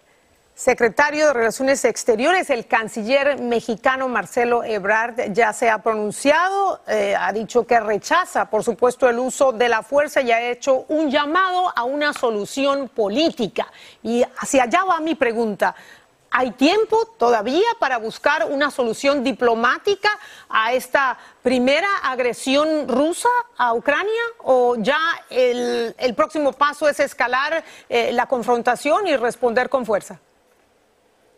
secretario 0.60 1.28
de 1.28 1.34
Relaciones 1.34 1.86
Exteriores, 1.86 2.50
el 2.50 2.68
canciller 2.68 3.40
mexicano 3.40 4.10
Marcelo 4.10 4.62
Ebrard, 4.66 5.32
ya 5.32 5.54
se 5.54 5.70
ha 5.70 5.82
pronunciado, 5.82 6.82
eh, 6.86 7.16
ha 7.18 7.32
dicho 7.32 7.66
que 7.66 7.80
rechaza, 7.80 8.50
por 8.50 8.66
supuesto, 8.66 9.08
el 9.08 9.20
uso 9.20 9.54
de 9.54 9.70
la 9.70 9.84
fuerza 9.84 10.20
y 10.20 10.34
ha 10.34 10.42
hecho 10.42 10.84
un 10.90 11.10
llamado 11.10 11.72
a 11.74 11.86
una 11.86 12.12
solución 12.12 12.90
política. 12.90 13.68
Y 14.04 14.22
hacia 14.38 14.64
allá 14.64 14.84
va 14.84 15.00
mi 15.00 15.16
pregunta. 15.16 15.74
¿Hay 16.30 16.52
tiempo 16.52 17.06
todavía 17.18 17.70
para 17.80 17.98
buscar 17.98 18.46
una 18.52 18.70
solución 18.70 19.24
diplomática 19.24 20.10
a 20.50 20.74
esta 20.74 21.18
primera 21.42 21.88
agresión 22.04 22.86
rusa 22.90 23.30
a 23.58 23.74
Ucrania? 23.74 24.22
¿O 24.40 24.76
ya 24.78 25.00
el, 25.30 26.14
próximo 26.18 26.52
paso 26.52 26.90
es 26.90 27.00
escalar 27.00 27.64
eh, 27.88 28.12
la 28.12 28.26
confrontación 28.26 29.08
y 29.08 29.16
responder 29.16 29.70
con 29.70 29.86
fuerza? 29.86 30.20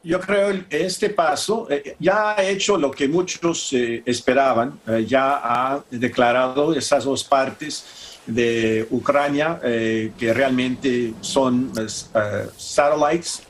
Yo 0.03 0.19
creo 0.19 0.67
que 0.67 0.83
este 0.83 1.11
paso 1.11 1.67
eh, 1.69 1.95
ya 1.99 2.31
ha 2.31 2.43
hecho 2.43 2.75
lo 2.75 2.89
que 2.89 3.07
muchos 3.07 3.71
eh, 3.73 4.01
esperaban, 4.03 4.79
eh, 4.87 5.05
ya 5.07 5.41
ha 5.43 5.83
declarado 5.91 6.73
esas 6.73 7.03
dos 7.03 7.23
partes 7.23 8.19
de 8.25 8.87
Ucrania 8.91 9.59
que 9.59 10.31
realmente 10.31 11.15
son 11.21 11.73
satellites, 12.55 13.41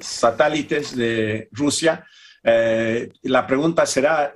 satélites 0.00 0.96
de 0.96 1.48
Rusia. 1.50 2.06
la 3.22 3.46
pregunta 3.48 3.84
será 3.84 4.32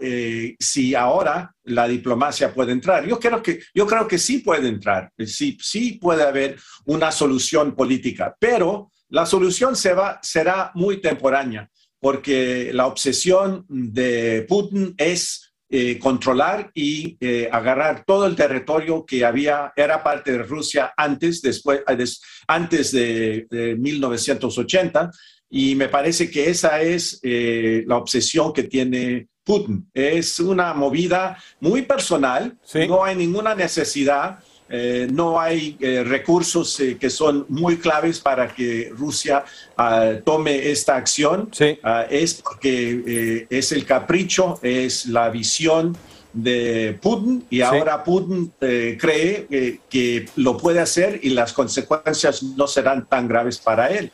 si 0.58 0.96
ahora 0.96 1.54
la 1.66 1.86
diplomacia 1.86 2.52
puede 2.52 2.72
entrar. 2.72 3.06
Yo 3.06 3.20
creo 3.20 3.40
que, 3.40 3.60
yo 3.72 3.86
creo 3.86 4.08
que 4.08 4.18
sí 4.18 4.38
puede 4.38 4.66
entrar, 4.66 5.12
sí, 5.24 5.56
sí 5.62 6.00
puede 6.02 6.24
haber 6.24 6.56
una 6.86 7.12
solución 7.12 7.76
política, 7.76 8.34
pero 8.40 8.90
la 9.10 9.26
solución 9.26 9.76
se 9.76 9.92
va, 9.92 10.18
será 10.22 10.70
muy 10.74 11.00
temporánea, 11.00 11.68
porque 11.98 12.70
la 12.72 12.86
obsesión 12.86 13.66
de 13.68 14.46
Putin 14.48 14.94
es 14.96 15.50
eh, 15.72 15.98
controlar 16.00 16.70
y 16.74 17.16
eh, 17.20 17.48
agarrar 17.52 18.04
todo 18.04 18.26
el 18.26 18.34
territorio 18.34 19.04
que 19.04 19.24
había, 19.24 19.72
era 19.76 20.02
parte 20.02 20.32
de 20.32 20.42
Rusia 20.42 20.92
antes, 20.96 21.42
después, 21.42 21.82
eh, 21.86 22.04
antes 22.48 22.90
de, 22.90 23.76
1980. 23.78 25.10
Y 25.48 25.74
me 25.74 25.88
parece 25.88 26.30
que 26.30 26.48
esa 26.48 26.80
es 26.80 27.20
la 27.22 27.96
obsesión 27.96 28.52
que 28.52 28.64
tiene 28.64 29.28
Putin. 29.44 29.90
Es 29.92 30.38
una 30.38 30.74
movida 30.74 31.36
muy 31.58 31.82
personal, 31.82 32.56
no 32.88 33.04
hay 33.04 33.16
ninguna 33.16 33.54
necesidad 33.56 34.38
eh, 34.72 35.08
no 35.10 35.40
hay 35.40 35.76
eh, 35.80 36.04
recursos 36.04 36.78
eh, 36.78 36.96
que 36.96 37.10
son 37.10 37.44
muy 37.48 37.78
claves 37.78 38.20
para 38.20 38.46
que 38.46 38.92
Rusia 38.96 39.44
ah, 39.76 40.12
tome 40.24 40.70
esta 40.70 40.94
acción. 40.94 41.50
Ah, 41.82 42.06
es 42.08 42.34
porque 42.34 43.46
es 43.50 43.72
el 43.72 43.84
capricho, 43.84 44.60
es 44.62 45.06
la 45.06 45.28
visión 45.28 45.96
de 46.32 46.96
Putin 47.02 47.44
y 47.50 47.60
ahora 47.62 48.04
Putin 48.04 48.52
cree 48.60 49.80
que 49.90 50.28
lo 50.36 50.56
puede 50.56 50.78
hacer 50.78 51.18
y 51.24 51.30
las 51.30 51.52
consecuencias 51.52 52.44
no 52.44 52.68
serán 52.68 53.06
tan 53.06 53.26
graves 53.26 53.58
para 53.58 53.88
él. 53.88 54.12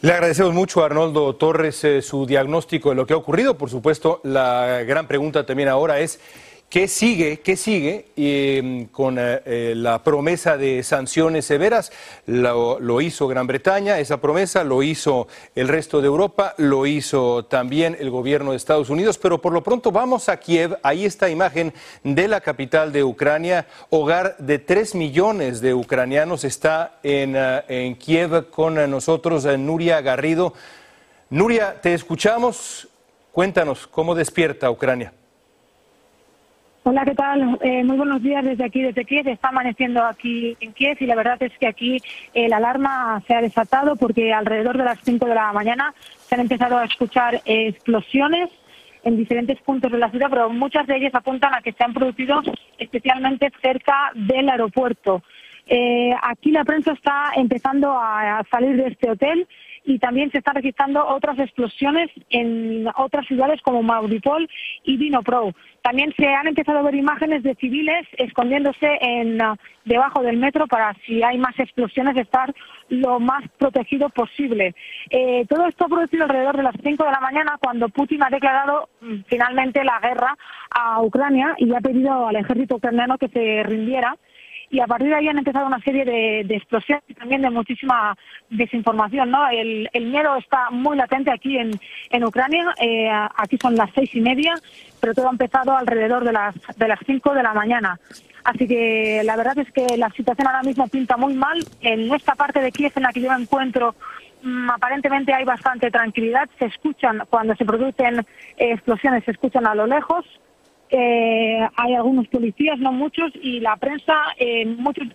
Le 0.00 0.12
agradecemos 0.12 0.52
mucho 0.52 0.82
a 0.82 0.86
Arnoldo 0.86 1.36
Torres 1.36 1.86
su 2.02 2.26
diagnóstico 2.26 2.90
de 2.90 2.96
lo 2.96 3.06
que 3.06 3.14
ha 3.14 3.16
ocurrido. 3.16 3.56
Por 3.56 3.70
supuesto, 3.70 4.20
la 4.24 4.82
gran 4.82 5.06
pregunta 5.06 5.46
también 5.46 5.68
ahora 5.68 6.00
es 6.00 6.18
¿Qué 6.68 6.88
sigue? 6.88 7.38
¿Qué 7.40 7.56
sigue 7.56 8.06
em, 8.16 8.86
con 8.86 9.20
eh, 9.20 9.40
eh, 9.44 9.74
la 9.76 10.02
promesa 10.02 10.56
de 10.56 10.82
sanciones 10.82 11.44
severas? 11.44 11.92
Lo, 12.26 13.00
hizo 13.00 13.28
Gran 13.28 13.46
Bretaña, 13.46 14.00
esa 14.00 14.20
promesa 14.20 14.64
lo 14.64 14.82
hizo 14.82 15.28
el 15.54 15.68
resto 15.68 16.00
de 16.00 16.08
Europa, 16.08 16.54
lo 16.58 16.84
hizo 16.86 17.44
también 17.44 17.96
el 18.00 18.10
gobierno 18.10 18.50
de 18.50 18.56
Estados 18.56 18.90
Unidos, 18.90 19.16
pero 19.16 19.40
por 19.40 19.52
lo 19.52 19.62
pronto 19.62 19.92
vamos 19.92 20.28
a 20.28 20.38
Kiev, 20.38 20.76
ahí 20.82 21.04
está 21.04 21.30
imagen 21.30 21.72
de 22.02 22.26
la 22.26 22.40
capital 22.40 22.92
de 22.92 23.04
Ucrania, 23.04 23.68
hogar 23.90 24.36
de 24.38 24.58
tres 24.58 24.96
millones 24.96 25.60
de 25.60 25.72
ucranianos, 25.72 26.42
está 26.42 26.98
en, 27.04 27.36
eh, 27.36 27.62
en 27.68 27.94
Kiev 27.94 28.50
con 28.50 28.74
nosotros 28.90 29.44
Nuria 29.44 30.00
Garrido. 30.00 30.52
Nuria, 31.30 31.80
te 31.80 31.94
escuchamos, 31.94 32.88
cuéntanos 33.30 33.86
cómo 33.86 34.16
despierta 34.16 34.68
Ucrania. 34.68 35.12
Hola, 36.88 37.04
¿qué 37.04 37.16
tal? 37.16 37.58
Eh, 37.62 37.82
muy 37.82 37.96
buenos 37.96 38.22
días 38.22 38.44
desde 38.44 38.64
aquí, 38.64 38.80
desde 38.80 39.04
Kiev. 39.04 39.26
Está 39.26 39.48
amaneciendo 39.48 40.04
aquí 40.04 40.56
en 40.60 40.72
Kiev 40.72 40.96
y 41.00 41.06
la 41.06 41.16
verdad 41.16 41.36
es 41.42 41.50
que 41.58 41.66
aquí 41.66 41.98
eh, 42.32 42.48
la 42.48 42.58
alarma 42.58 43.20
se 43.26 43.34
ha 43.34 43.42
desatado 43.42 43.96
porque 43.96 44.32
alrededor 44.32 44.78
de 44.78 44.84
las 44.84 45.00
5 45.02 45.26
de 45.26 45.34
la 45.34 45.52
mañana 45.52 45.92
se 46.28 46.36
han 46.36 46.42
empezado 46.42 46.78
a 46.78 46.84
escuchar 46.84 47.42
explosiones 47.44 48.50
en 49.02 49.16
diferentes 49.16 49.60
puntos 49.62 49.90
de 49.90 49.98
la 49.98 50.10
ciudad, 50.10 50.28
pero 50.30 50.48
muchas 50.48 50.86
de 50.86 50.98
ellas 50.98 51.14
apuntan 51.16 51.56
a 51.56 51.60
que 51.60 51.72
se 51.72 51.82
han 51.82 51.92
producido 51.92 52.40
especialmente 52.78 53.50
cerca 53.60 54.12
del 54.14 54.48
aeropuerto. 54.48 55.24
Eh, 55.66 56.14
aquí 56.22 56.52
la 56.52 56.62
prensa 56.62 56.92
está 56.92 57.32
empezando 57.34 57.98
a 57.98 58.44
salir 58.48 58.76
de 58.76 58.90
este 58.90 59.10
hotel 59.10 59.48
y 59.86 59.98
también 60.00 60.30
se 60.32 60.38
están 60.38 60.56
registrando 60.56 61.06
otras 61.06 61.38
explosiones 61.38 62.10
en 62.30 62.86
otras 62.96 63.24
ciudades 63.26 63.62
como 63.62 63.82
Mauripol 63.82 64.48
y 64.82 64.96
Vinopro. 64.96 65.54
También 65.80 66.12
se 66.16 66.26
han 66.26 66.48
empezado 66.48 66.80
a 66.80 66.82
ver 66.82 66.96
imágenes 66.96 67.44
de 67.44 67.54
civiles 67.54 68.04
escondiéndose 68.18 68.88
en, 69.00 69.40
uh, 69.40 69.54
debajo 69.84 70.22
del 70.22 70.36
metro 70.36 70.66
para, 70.66 70.92
si 71.06 71.22
hay 71.22 71.38
más 71.38 71.56
explosiones, 71.60 72.16
estar 72.16 72.52
lo 72.88 73.20
más 73.20 73.48
protegido 73.58 74.08
posible. 74.10 74.74
Eh, 75.10 75.46
todo 75.48 75.66
esto 75.68 75.84
ha 75.84 75.88
producido 75.88 76.24
alrededor 76.24 76.56
de 76.56 76.64
las 76.64 76.74
5 76.82 77.04
de 77.04 77.10
la 77.10 77.20
mañana 77.20 77.56
cuando 77.62 77.88
Putin 77.88 78.24
ha 78.24 78.30
declarado 78.30 78.88
mm, 79.00 79.20
finalmente 79.28 79.84
la 79.84 80.00
guerra 80.00 80.36
a 80.70 81.00
Ucrania 81.00 81.54
y 81.58 81.72
ha 81.72 81.80
pedido 81.80 82.26
al 82.26 82.36
ejército 82.36 82.76
ucraniano 82.76 83.18
que 83.18 83.28
se 83.28 83.62
rindiera 83.62 84.16
y 84.70 84.80
a 84.80 84.86
partir 84.86 85.08
de 85.08 85.14
ahí 85.14 85.28
han 85.28 85.38
empezado 85.38 85.66
una 85.66 85.80
serie 85.80 86.04
de, 86.04 86.40
explosiones 86.54 87.04
y 87.08 87.14
también 87.14 87.42
de 87.42 87.50
muchísima 87.50 88.16
desinformación. 88.50 89.30
¿no? 89.30 89.48
El, 89.48 89.88
miedo 90.06 90.36
está 90.36 90.70
muy 90.70 90.96
latente 90.96 91.30
aquí 91.30 91.58
en, 91.58 91.70
en 92.10 92.24
Ucrania, 92.24 92.74
eh, 92.80 93.10
aquí 93.36 93.58
son 93.60 93.76
las 93.76 93.90
seis 93.94 94.14
y 94.14 94.20
media, 94.20 94.54
pero 95.00 95.14
todo 95.14 95.28
ha 95.28 95.32
empezado 95.32 95.76
alrededor 95.76 96.24
de 96.24 96.32
las, 96.32 96.54
de 96.76 96.88
las 96.88 96.98
cinco 97.06 97.34
de 97.34 97.42
la 97.42 97.54
mañana. 97.54 97.98
Así 98.44 98.68
que 98.68 99.22
la 99.24 99.36
verdad 99.36 99.58
es 99.58 99.70
que 99.72 99.96
la 99.96 100.08
situación 100.10 100.46
ahora 100.46 100.62
mismo 100.62 100.86
pinta 100.86 101.16
muy 101.16 101.34
mal. 101.34 101.58
En 101.80 102.14
esta 102.14 102.34
parte 102.36 102.60
de 102.60 102.70
Kiev 102.70 102.92
en 102.94 103.02
la 103.02 103.12
que 103.12 103.20
yo 103.20 103.30
me 103.30 103.42
encuentro, 103.42 103.96
mm, 104.42 104.70
aparentemente 104.70 105.34
hay 105.34 105.44
bastante 105.44 105.90
tranquilidad. 105.90 106.48
Se 106.58 106.66
escuchan, 106.66 107.22
cuando 107.28 107.56
se 107.56 107.64
producen 107.64 108.24
explosiones, 108.56 109.24
se 109.24 109.32
escuchan 109.32 109.66
a 109.66 109.74
lo 109.74 109.88
lejos. 109.88 110.24
Eh, 110.90 111.68
hay 111.76 111.94
algunos 111.94 112.28
policías, 112.28 112.78
no 112.78 112.92
muchos, 112.92 113.32
y 113.34 113.60
la 113.60 113.76
prensa, 113.76 114.14
eh, 114.38 114.64
muchos 114.66 115.08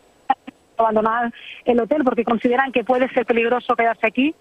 abandonar 0.78 1.32
el 1.66 1.80
hotel 1.80 2.04
porque 2.04 2.24
consideran 2.24 2.72
que 2.72 2.84
puede 2.84 3.08
ser 3.10 3.26
peligroso 3.26 3.76
quedarse 3.76 4.08
aquí. 4.08 4.36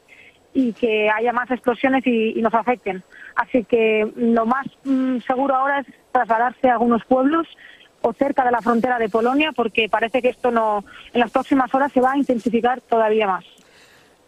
y 0.52 0.72
que 0.72 1.08
haya 1.08 1.32
más 1.32 1.49
explosiones 1.49 2.04
y, 2.04 2.34
nos 2.42 2.52
afecten. 2.52 3.04
Así 3.37 3.62
que 3.62 4.10
lo 4.16 4.46
más 4.46 4.66
mm, 4.82 5.18
seguro 5.20 5.54
ahora 5.54 5.78
es 5.78 5.87
trasladarse 6.10 6.68
a 6.68 6.72
algunos 6.72 7.04
pueblos 7.04 7.46
o 8.02 8.12
cerca 8.12 8.44
de 8.44 8.50
la 8.50 8.60
frontera 8.60 8.99
de 8.99 9.08
Polonia, 9.08 9.52
porque 9.54 9.88
parece 9.88 10.20
que 10.20 10.30
esto 10.30 10.50
no, 10.50 10.84
en 11.12 11.20
las 11.20 11.30
próximas 11.30 11.72
horas 11.72 11.92
se 11.92 12.00
va 12.00 12.12
a 12.12 12.16
intensificar 12.16 12.80
todavía 12.80 13.28
más. 13.28 13.44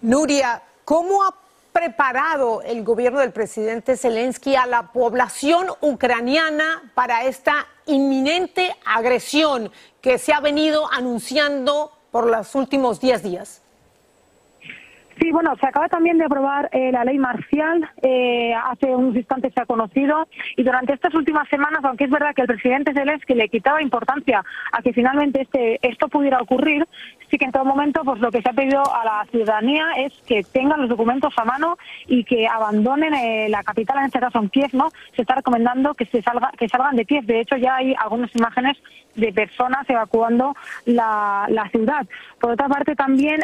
Nuria, 0.01 0.63
¿cómo 0.85 1.25
ha 1.25 1.42
preparado 1.73 2.63
el 2.63 2.85
gobierno 2.85 3.21
del 3.21 3.33
presidente 3.33 3.97
Zelensky 3.97 4.55
a 4.57 4.67
la 4.67 4.93
población 4.93 5.69
ucraniana 5.81 6.93
para 6.95 7.25
esta 7.25 7.67
inminente 7.87 8.77
agresión 8.85 9.73
que 10.01 10.19
se 10.19 10.33
ha 10.33 10.41
venido 10.41 10.91
anunciando 10.93 11.93
por 12.11 12.27
los 12.27 12.55
últimos 12.55 13.01
10 13.01 13.23
días? 13.23 13.62
Sí, 15.21 15.31
bueno, 15.31 15.55
se 15.61 15.67
acaba 15.67 15.89
también 15.89 16.19
de 16.19 16.25
aprobar 16.25 16.69
eh, 16.73 16.91
la 16.91 17.05
ley 17.05 17.19
marcial, 17.19 17.89
eh, 18.03 18.55
hace 18.55 18.95
unos 18.95 19.15
instantes 19.15 19.53
se 19.55 19.61
ha 19.61 19.67
conocido, 19.67 20.27
y 20.57 20.63
durante 20.63 20.95
estas 20.95 21.15
últimas 21.15 21.49
semanas, 21.49 21.85
aunque 21.85 22.05
es 22.05 22.11
verdad 22.11 22.35
que 22.35 22.43
el 22.43 22.49
presidente 22.49 22.95
Zelensky 22.95 23.35
le 23.35 23.49
quitaba 23.49 23.83
importancia 23.83 24.43
a 24.73 24.83
que 24.83 24.93
finalmente 24.93 25.43
este, 25.43 25.79
esto 25.87 26.09
pudiera 26.09 26.41
ocurrir, 26.41 26.87
sí 27.31 27.39
que 27.39 27.45
en 27.45 27.53
todo 27.53 27.65
momento 27.65 28.03
pues 28.05 28.21
lo 28.21 28.31
que 28.31 28.43
se 28.43 28.49
ha 28.49 28.53
pedido 28.53 28.83
a 28.95 29.05
la 29.05 29.27
ciudadanía 29.31 29.85
es 29.99 30.13
que 30.27 30.43
tengan 30.45 30.81
los 30.81 30.91
documentos 30.91 31.33
a 31.37 31.45
mano 31.45 31.79
y 32.07 32.25
que 32.25 32.47
abandonen 32.47 33.15
eh, 33.15 33.49
la 33.49 33.63
capital, 33.63 33.99
en 33.99 34.07
este 34.07 34.21
caso 34.21 34.39
en 34.39 34.49
Kiev, 34.49 34.71
¿no? 34.73 34.91
Se 35.15 35.23
está 35.23 35.37
recomendando 35.37 35.95
que 35.95 36.07
se 36.07 36.23
salga, 36.23 36.53
que 36.59 36.69
salgan 36.69 36.97
de 36.97 37.05
Kiev. 37.05 37.25
De 37.25 37.41
hecho, 37.41 37.57
ya 37.57 37.77
hay 37.77 37.95
algunas 37.99 38.35
imágenes 38.37 38.77
de 39.15 39.33
personas 39.33 39.89
evacuando 39.89 40.57
la, 40.87 41.47
la 41.49 41.69
ciudad. 41.69 42.07
Por 42.41 42.53
otra 42.53 42.69
parte, 42.69 42.97
también 42.97 43.41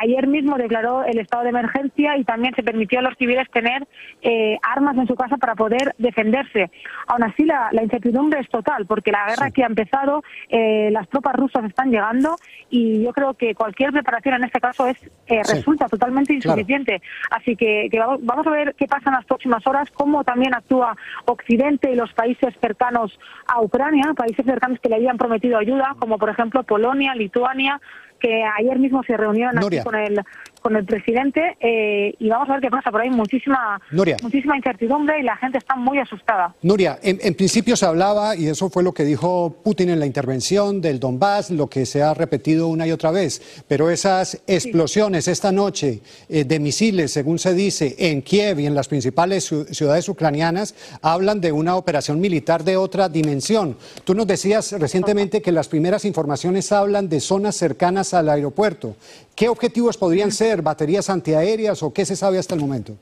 ayer 0.00 0.26
mismo 0.28 0.56
declaró 0.56 0.99
el 1.04 1.18
estado 1.18 1.44
de 1.44 1.50
emergencia 1.50 2.16
y 2.16 2.24
también 2.24 2.54
se 2.54 2.62
permitió 2.62 2.98
a 2.98 3.02
los 3.02 3.16
civiles 3.16 3.48
tener 3.50 3.86
eh, 4.22 4.58
armas 4.62 4.96
en 4.96 5.06
su 5.06 5.14
casa 5.14 5.36
para 5.36 5.54
poder 5.54 5.94
defenderse. 5.98 6.70
Aún 7.06 7.22
así, 7.22 7.44
la, 7.44 7.70
incertidumbre 7.82 8.40
es 8.40 8.48
total, 8.48 8.86
porque 8.86 9.10
la 9.10 9.26
guerra 9.28 9.50
que 9.50 9.62
ha 9.62 9.66
empezado, 9.66 10.22
eh, 10.48 10.90
las 10.92 11.08
tropas 11.08 11.34
rusas 11.34 11.64
están 11.64 11.90
llegando 11.90 12.36
y 12.68 13.02
yo 13.02 13.12
creo 13.12 13.34
que 13.34 13.54
cualquier 13.54 13.92
preparación 13.92 14.34
en 14.36 14.44
este 14.44 14.60
caso 14.60 14.86
es 14.86 14.96
eh, 15.26 15.42
resulta 15.48 15.88
totalmente 15.88 16.34
insuficiente. 16.34 17.00
Así 17.30 17.56
que, 17.56 17.88
vamos, 18.20 18.46
a 18.46 18.50
ver 18.50 18.74
qué 18.76 18.86
pasa 18.86 19.10
en 19.10 19.16
las 19.16 19.24
próximas 19.24 19.66
horas, 19.66 19.90
cómo 19.92 20.24
también 20.24 20.54
actúa 20.54 20.96
Occidente 21.24 21.90
y 21.90 21.96
los 21.96 22.12
países 22.12 22.54
cercanos 22.60 23.18
a 23.46 23.60
Ucrania, 23.60 24.12
países 24.16 24.44
cercanos 24.44 24.78
que 24.80 24.88
le 24.88 24.96
habían 24.96 25.18
prometido 25.18 25.58
ayuda, 25.58 25.94
como 25.98 26.18
por 26.18 26.30
ejemplo 26.30 26.62
Polonia, 26.62 27.14
Lituania, 27.14 27.80
que 28.20 28.44
ayer 28.58 28.78
mismo 28.78 29.02
se 29.02 29.16
reunieron 29.16 29.58
aquí 29.58 29.80
con 29.82 29.96
el 29.96 30.20
con 30.60 30.76
el 30.76 30.84
presidente 30.84 31.56
eh, 31.60 32.14
y 32.18 32.28
vamos 32.28 32.48
a 32.48 32.52
ver 32.52 32.60
qué 32.62 32.70
pasa. 32.70 32.90
Pero 32.90 33.02
hay 33.02 33.10
muchísima, 33.10 33.80
muchísima 33.90 34.56
incertidumbre 34.56 35.20
y 35.20 35.22
la 35.22 35.36
gente 35.36 35.58
está 35.58 35.76
muy 35.76 35.98
asustada. 35.98 36.54
Nuria, 36.62 36.98
en, 37.02 37.34
principio 37.34 37.76
se 37.76 37.86
hablaba, 37.86 38.36
y 38.36 38.46
eso 38.46 38.68
fue 38.70 38.82
lo 38.82 38.92
que 38.92 39.04
dijo 39.04 39.56
Putin 39.62 39.90
en 39.90 40.00
la 40.00 40.06
intervención 40.06 40.80
del 40.80 41.00
Donbass, 41.00 41.50
lo 41.50 41.68
que 41.68 41.86
se 41.86 42.02
ha 42.02 42.14
repetido 42.14 42.68
una 42.68 42.86
y 42.86 42.92
otra 42.92 43.10
vez, 43.10 43.62
pero 43.66 43.90
esas 43.90 44.42
explosiones 44.46 45.28
esta 45.28 45.52
noche 45.52 46.00
eh, 46.28 46.44
de 46.44 46.58
misiles, 46.58 47.12
según 47.12 47.38
se 47.38 47.54
dice, 47.54 47.94
en 47.98 48.22
Kiev 48.22 48.60
y 48.60 48.66
en 48.66 48.74
las 48.74 48.88
principales 48.88 49.44
ciudades 49.70 50.08
ucranianas, 50.08 50.74
hablan 51.02 51.40
de 51.40 51.52
una 51.52 51.76
operación 51.76 52.20
militar 52.20 52.64
de 52.64 52.76
otra 52.76 53.08
dimensión. 53.08 53.76
Tú 54.04 54.14
nos 54.14 54.26
decías 54.26 54.72
recientemente 54.72 55.42
que 55.42 55.52
las 55.52 55.68
primeras 55.68 56.04
informaciones 56.04 56.72
hablan 56.72 57.08
de 57.08 57.20
zonas 57.20 57.56
cercanas 57.56 58.14
al 58.14 58.28
aeropuerto. 58.28 58.96
¿Qué 59.40 59.48
objetivos 59.48 59.96
podrían 59.96 60.32
ser? 60.32 60.60
¿Baterías 60.60 61.08
antiaéreas 61.08 61.82
o 61.82 61.94
qué 61.94 62.04
se 62.04 62.14
sabe 62.14 62.36
hasta 62.36 62.54
el 62.54 62.60
momento? 62.60 62.98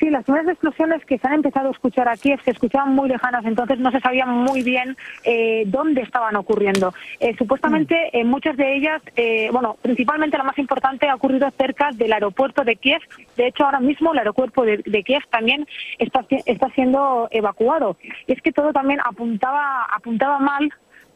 Sí, 0.00 0.10
las 0.10 0.24
primeras 0.24 0.48
explosiones 0.48 1.04
que 1.04 1.16
se 1.16 1.28
han 1.28 1.34
empezado 1.34 1.68
a 1.68 1.70
escuchar 1.70 2.08
aquí 2.08 2.34
se 2.44 2.50
escuchaban 2.50 2.92
muy 2.92 3.08
lejanas, 3.08 3.44
entonces 3.44 3.78
no 3.78 3.92
se 3.92 4.00
sabía 4.00 4.26
muy 4.26 4.62
bien 4.64 4.96
eh, 5.22 5.62
dónde 5.68 6.00
estaban 6.00 6.34
ocurriendo. 6.34 6.92
Eh, 7.20 7.36
supuestamente 7.38 8.10
mm. 8.12 8.26
muchas 8.26 8.56
de 8.56 8.74
ellas, 8.74 9.00
eh, 9.14 9.48
bueno, 9.52 9.76
principalmente 9.80 10.36
la 10.36 10.42
más 10.42 10.58
importante 10.58 11.08
ha 11.08 11.14
ocurrido 11.14 11.48
cerca 11.56 11.90
del 11.92 12.12
aeropuerto 12.12 12.64
de 12.64 12.74
Kiev. 12.74 13.00
De 13.36 13.46
hecho, 13.46 13.64
ahora 13.64 13.78
mismo 13.78 14.12
el 14.12 14.18
aeropuerto 14.18 14.62
de, 14.62 14.78
de 14.78 15.04
Kiev 15.04 15.22
también 15.30 15.68
está, 16.00 16.26
está 16.46 16.68
siendo 16.70 17.28
evacuado. 17.30 17.96
Y 18.26 18.32
es 18.32 18.42
que 18.42 18.50
todo 18.50 18.72
también 18.72 18.98
apuntaba, 19.04 19.84
apuntaba 19.94 20.40
mal 20.40 20.68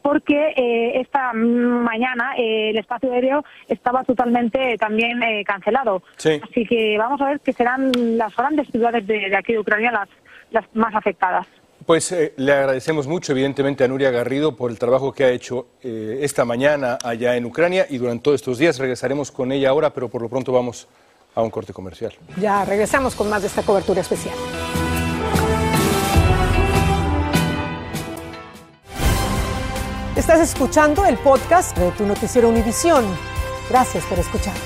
porque 0.03 0.53
eh, 0.57 1.01
esta 1.01 1.33
mañana 1.33 2.35
eh, 2.37 2.71
el 2.71 2.79
espacio 2.79 3.13
aéreo 3.13 3.45
estaba 3.69 4.05
totalmente 4.05 4.77
también 4.79 5.23
eh, 5.23 5.45
cancelado. 5.45 6.03
Así 6.17 6.67
que 6.67 6.97
vamos 6.99 7.21
a 7.21 7.27
ver 7.27 7.41
que 7.41 7.53
serán 7.53 7.93
las 8.17 8.35
grandes 8.35 8.69
ciudades 8.69 9.07
de, 9.07 9.35
aquí 9.37 9.53
de 9.53 9.61
Ucrania 9.61 9.93
las, 9.93 10.09
las 10.51 10.65
más 10.75 10.95
afectadas. 10.95 11.47
Pues 11.87 12.15
le 12.37 12.53
agradecemos 12.53 13.07
mucho, 13.07 13.33
evidentemente, 13.33 13.83
a 13.83 13.89
Nuria 13.89 14.11
Garrido 14.11 14.55
por 14.55 14.71
el 14.71 14.79
trabajo 14.79 15.13
que 15.13 15.25
ha 15.25 15.31
hecho 15.31 15.67
esta 15.83 16.45
mañana 16.45 16.99
allá 17.03 17.37
en 17.37 17.47
Ucrania 17.47 17.87
y 17.89 17.99
durante 17.99 18.23
todos 18.23 18.37
estos 18.37 18.59
días. 18.59 18.79
Regresaremos 18.79 19.33
con 19.33 19.51
ella 19.51 19.71
ahora, 19.71 19.91
pero 19.91 20.09
por 20.09 20.23
lo 20.23 20.29
pronto 20.29 20.53
vamos 20.53 20.87
a 21.35 21.43
un 21.43 21.51
corte 21.51 21.73
comercial. 21.73 22.13
Ya 22.37 22.65
regresamos 22.65 23.15
con 23.15 23.29
más 23.29 23.43
de 23.43 23.49
esta 23.49 23.63
cobertura 23.63 24.03
especial. 24.03 24.35
Estás 30.31 30.49
escuchando 30.55 31.05
el 31.07 31.19
podcast 31.19 31.77
de 31.77 31.91
tu 31.91 32.07
noticiero 32.07 32.49
Univisión. 32.49 33.05
Gracias 33.69 34.05
por 34.05 34.17
escucharnos. 34.17 34.63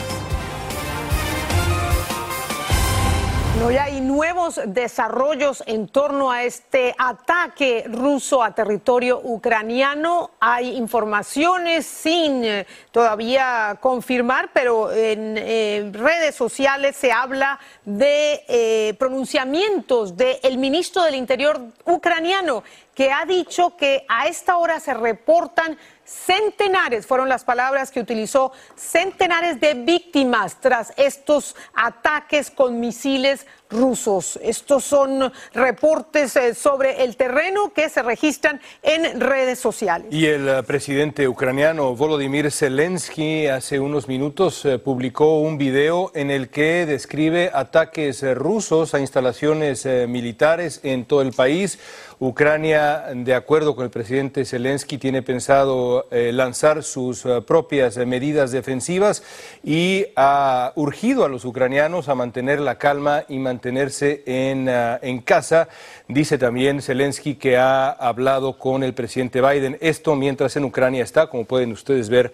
No, 3.59 3.71
ya 3.71 3.85
hay 3.85 4.03
nuevos 4.03 4.61
desarrollos 4.67 5.65
en 5.67 5.89
torno 5.89 6.31
a 6.31 6.43
este 6.43 6.95
ataque 6.99 7.87
ruso 7.89 8.43
a 8.43 8.55
territorio 8.55 9.19
ucraniano. 9.25 10.33
Hay 10.39 10.77
informaciones 10.77 11.87
sin 11.87 12.45
eh, 12.45 12.67
todavía 12.91 13.79
confirmar, 13.81 14.51
pero 14.53 14.93
en 14.93 15.39
eh, 15.39 15.89
redes 15.95 16.35
sociales 16.35 16.95
se 16.95 17.11
habla 17.11 17.59
de 17.87 18.45
eh, 18.49 18.95
pronunciamientos 18.99 20.15
del 20.15 20.59
ministro 20.59 21.03
del 21.05 21.15
Interior 21.15 21.59
ucraniano 21.87 22.65
que 22.95 23.11
ha 23.11 23.25
dicho 23.25 23.77
que 23.77 24.05
a 24.09 24.27
esta 24.27 24.57
hora 24.57 24.81
se 24.81 24.95
reportan 24.95 25.77
centenares, 26.05 27.07
fueron 27.07 27.29
las 27.29 27.45
palabras 27.45 27.91
que 27.91 28.01
utilizó, 28.01 28.53
centenares 28.77 29.59
de 29.61 29.75
víctimas 29.75 30.61
tras 30.61 30.93
estos 30.97 31.57
ataques 31.75 32.51
con 32.51 32.79
misiles 32.79 33.47
rusos. 33.71 34.39
Estos 34.43 34.85
son 34.85 35.33
reportes 35.53 36.37
eh, 36.37 36.55
sobre 36.55 37.03
el 37.03 37.17
terreno 37.17 37.73
que 37.73 37.89
se 37.89 38.03
registran 38.03 38.61
en 38.83 39.21
redes 39.21 39.59
sociales. 39.59 40.09
Y 40.11 40.27
el 40.27 40.49
eh, 40.49 40.63
presidente 40.63 41.27
ucraniano 41.27 41.97
Volodymyr 41.97 42.53
Zelensky 42.53 43.47
hace 43.47 43.81
unos 43.81 44.07
minutos 44.07 44.65
eh, 44.65 44.79
publicó 44.79 45.41
un 45.41 45.59
video 45.59 46.13
en 46.15 46.31
el 46.31 46.51
que 46.51 46.87
describe 46.87 47.51
ataques 47.53 48.23
rusos 48.37 48.95
a 48.95 49.01
instalaciones 49.01 49.87
militares 50.09 50.81
en 50.83 51.05
todo 51.05 51.23
el 51.23 51.33
país. 51.33 51.79
Ucrania, 52.21 53.07
de 53.13 53.35
acuerdo 53.35 53.75
con 53.75 53.85
el 53.85 53.91
presidente 53.91 54.45
Zelensky, 54.45 54.99
tiene 54.99 55.23
pensado 55.23 56.07
lanzar 56.11 56.83
sus 56.83 57.27
propias 57.47 57.97
medidas 57.99 58.53
defensivas 58.53 59.23
y 59.63 60.07
ha 60.17 60.73
urgido 60.77 61.25
a 61.25 61.29
los 61.29 61.45
ucranianos 61.45 62.09
a 62.09 62.15
mantener 62.15 62.61
la 62.61 62.79
calma 62.79 63.25
y 63.29 63.39
mantener 63.39 63.65
tenerse 63.75 64.23
en, 64.27 64.69
en 64.69 65.21
casa. 65.23 65.69
Dice 66.07 66.39
también 66.39 66.81
Zelensky 66.81 67.35
que 67.35 67.57
ha 67.57 67.91
hablado 67.91 68.57
con 68.57 68.85
el 68.85 68.95
presidente 68.95 69.41
Biden. 69.41 69.77
Esto 69.81 70.15
mientras 70.15 70.55
en 70.57 70.65
Ucrania 70.65 71.03
está, 71.03 71.27
como 71.27 71.45
pueden 71.45 71.73
ustedes 71.73 72.09
ver, 72.09 72.33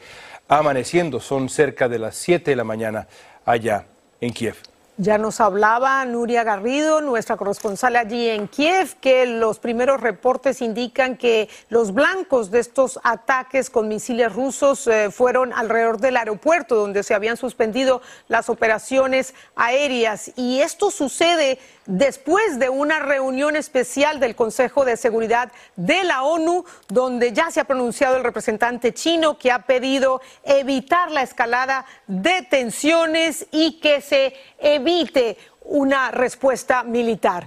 amaneciendo. 0.49 1.21
Son 1.21 1.49
cerca 1.49 1.89
de 1.89 1.99
las 1.99 2.17
7 2.17 2.51
de 2.51 2.57
la 2.57 2.65
mañana 2.65 3.07
allá 3.47 3.87
en 4.21 4.33
Kiev. 4.33 4.57
Ya 4.97 5.17
nos 5.17 5.41
hablaba 5.41 6.05
Nuria 6.05 6.45
Garrido, 6.45 7.01
nuestra 7.01 7.39
corresponsal 7.39 7.97
allí 7.97 8.29
en 8.29 8.49
Kiev, 8.49 8.97
que 9.01 9.25
los 9.25 9.59
primeros 9.59 10.03
reportes 10.03 10.61
indican 10.61 11.17
que 11.17 11.49
los 11.71 11.95
blancos 11.95 12.51
de 12.51 12.59
estos 12.59 13.01
ataques 13.03 13.71
con 13.71 13.89
misiles 13.89 14.31
rusos 14.31 14.87
eh, 14.89 15.11
fueron 15.11 15.55
alrededor 15.55 16.01
del 16.01 16.19
aeropuerto 16.19 16.75
donde 16.75 17.03
se 17.03 17.15
habían 17.15 17.39
suspendido 17.39 18.03
las 18.29 18.51
operaciones 18.51 19.33
aéreas. 19.57 20.33
Y 20.37 20.61
esto 20.61 20.91
sucede 20.91 21.59
después 21.87 22.59
de 22.59 22.69
una 22.69 22.99
reunión 22.99 23.57
especial 23.57 24.21
del 24.21 24.37
Consejo 24.37 24.85
de 24.85 24.99
Seguridad 24.99 25.51
de 25.77 26.05
la 26.05 26.23
ONU, 26.25 26.67
donde 26.89 27.33
ya 27.33 27.51
se 27.51 27.61
ha 27.61 27.65
pronunciado 27.65 28.17
el 28.17 28.25
representante 28.25 28.93
chino 28.93 29.39
que 29.39 29.51
ha 29.51 29.63
pedido 29.63 30.21
evitar 30.45 31.11
la 31.11 31.23
escalada 31.23 31.87
de 32.07 32.43
tensiones 32.43 33.47
y 33.51 33.81
que 33.81 34.03
se 34.03 34.35
evite 34.59 34.90
una 35.63 36.11
respuesta 36.11 36.83
militar. 36.83 37.47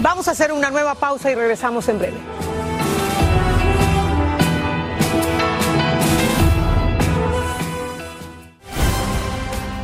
Vamos 0.00 0.28
a 0.28 0.32
hacer 0.32 0.52
una 0.52 0.70
nueva 0.70 0.94
pausa 0.94 1.30
y 1.30 1.34
regresamos 1.34 1.88
en 1.88 1.98
breve. 1.98 2.18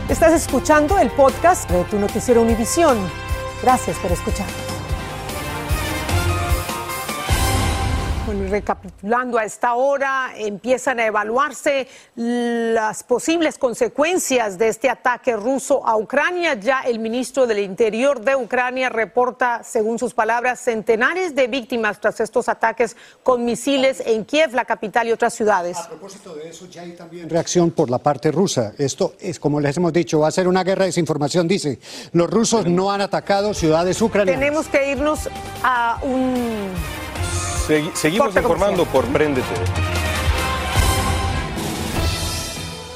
Estás 0.08 0.34
escuchando 0.34 0.98
el 0.98 1.10
podcast 1.10 1.70
de 1.70 1.84
tu 1.84 1.98
noticiero 1.98 2.42
Univisión. 2.42 2.98
Gracias 3.62 3.96
por 3.98 4.12
escuchar. 4.12 4.46
Recapitulando 8.52 9.38
a 9.38 9.44
esta 9.44 9.74
hora, 9.74 10.32
empiezan 10.36 11.00
a 11.00 11.06
evaluarse 11.06 11.88
las 12.14 13.02
posibles 13.02 13.58
consecuencias 13.58 14.58
de 14.58 14.68
este 14.68 14.90
ataque 14.90 15.34
ruso 15.34 15.84
a 15.86 15.96
Ucrania. 15.96 16.54
Ya 16.54 16.82
el 16.82 16.98
ministro 16.98 17.46
del 17.46 17.60
Interior 17.60 18.20
de 18.20 18.36
Ucrania 18.36 18.90
reporta, 18.90 19.64
según 19.64 19.98
sus 19.98 20.12
palabras, 20.12 20.60
centenares 20.60 21.34
de 21.34 21.46
víctimas 21.48 21.98
tras 21.98 22.20
estos 22.20 22.48
ataques 22.48 22.96
con 23.22 23.44
misiles 23.44 24.02
en 24.04 24.24
Kiev, 24.24 24.52
la 24.52 24.66
capital 24.66 25.08
y 25.08 25.12
otras 25.12 25.32
ciudades. 25.32 25.78
A 25.78 25.88
propósito 25.88 26.34
de 26.34 26.50
eso, 26.50 26.66
ya 26.66 26.82
hay 26.82 26.92
también 26.92 27.30
reacción 27.30 27.70
por 27.70 27.88
la 27.88 27.98
parte 27.98 28.30
rusa. 28.30 28.74
Esto 28.76 29.14
es, 29.18 29.40
como 29.40 29.60
les 29.60 29.76
hemos 29.76 29.92
dicho, 29.92 30.20
va 30.20 30.28
a 30.28 30.30
ser 30.30 30.46
una 30.46 30.62
guerra 30.62 30.82
de 30.82 30.88
desinformación, 30.88 31.48
dice. 31.48 31.80
Los 32.12 32.28
rusos 32.28 32.66
no 32.66 32.92
han 32.92 33.00
atacado 33.00 33.54
ciudades 33.54 34.00
ucranianas. 34.02 34.38
Tenemos 34.38 34.68
que 34.68 34.90
irnos 34.92 35.30
a 35.62 35.98
un 36.02 36.70
seguimos 37.94 38.34
informando 38.36 38.84
por 38.86 39.04
Prendete. 39.06 39.54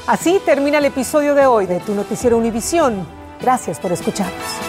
Así 0.07 0.41
termina 0.45 0.79
el 0.79 0.85
episodio 0.85 1.35
de 1.35 1.47
hoy 1.47 1.67
de 1.67 1.81
Tu 1.81 1.95
Noticiero 1.95 2.37
Univisión. 2.37 3.07
Gracias 3.41 3.81
por 3.81 3.93
escucharnos. 3.93 4.66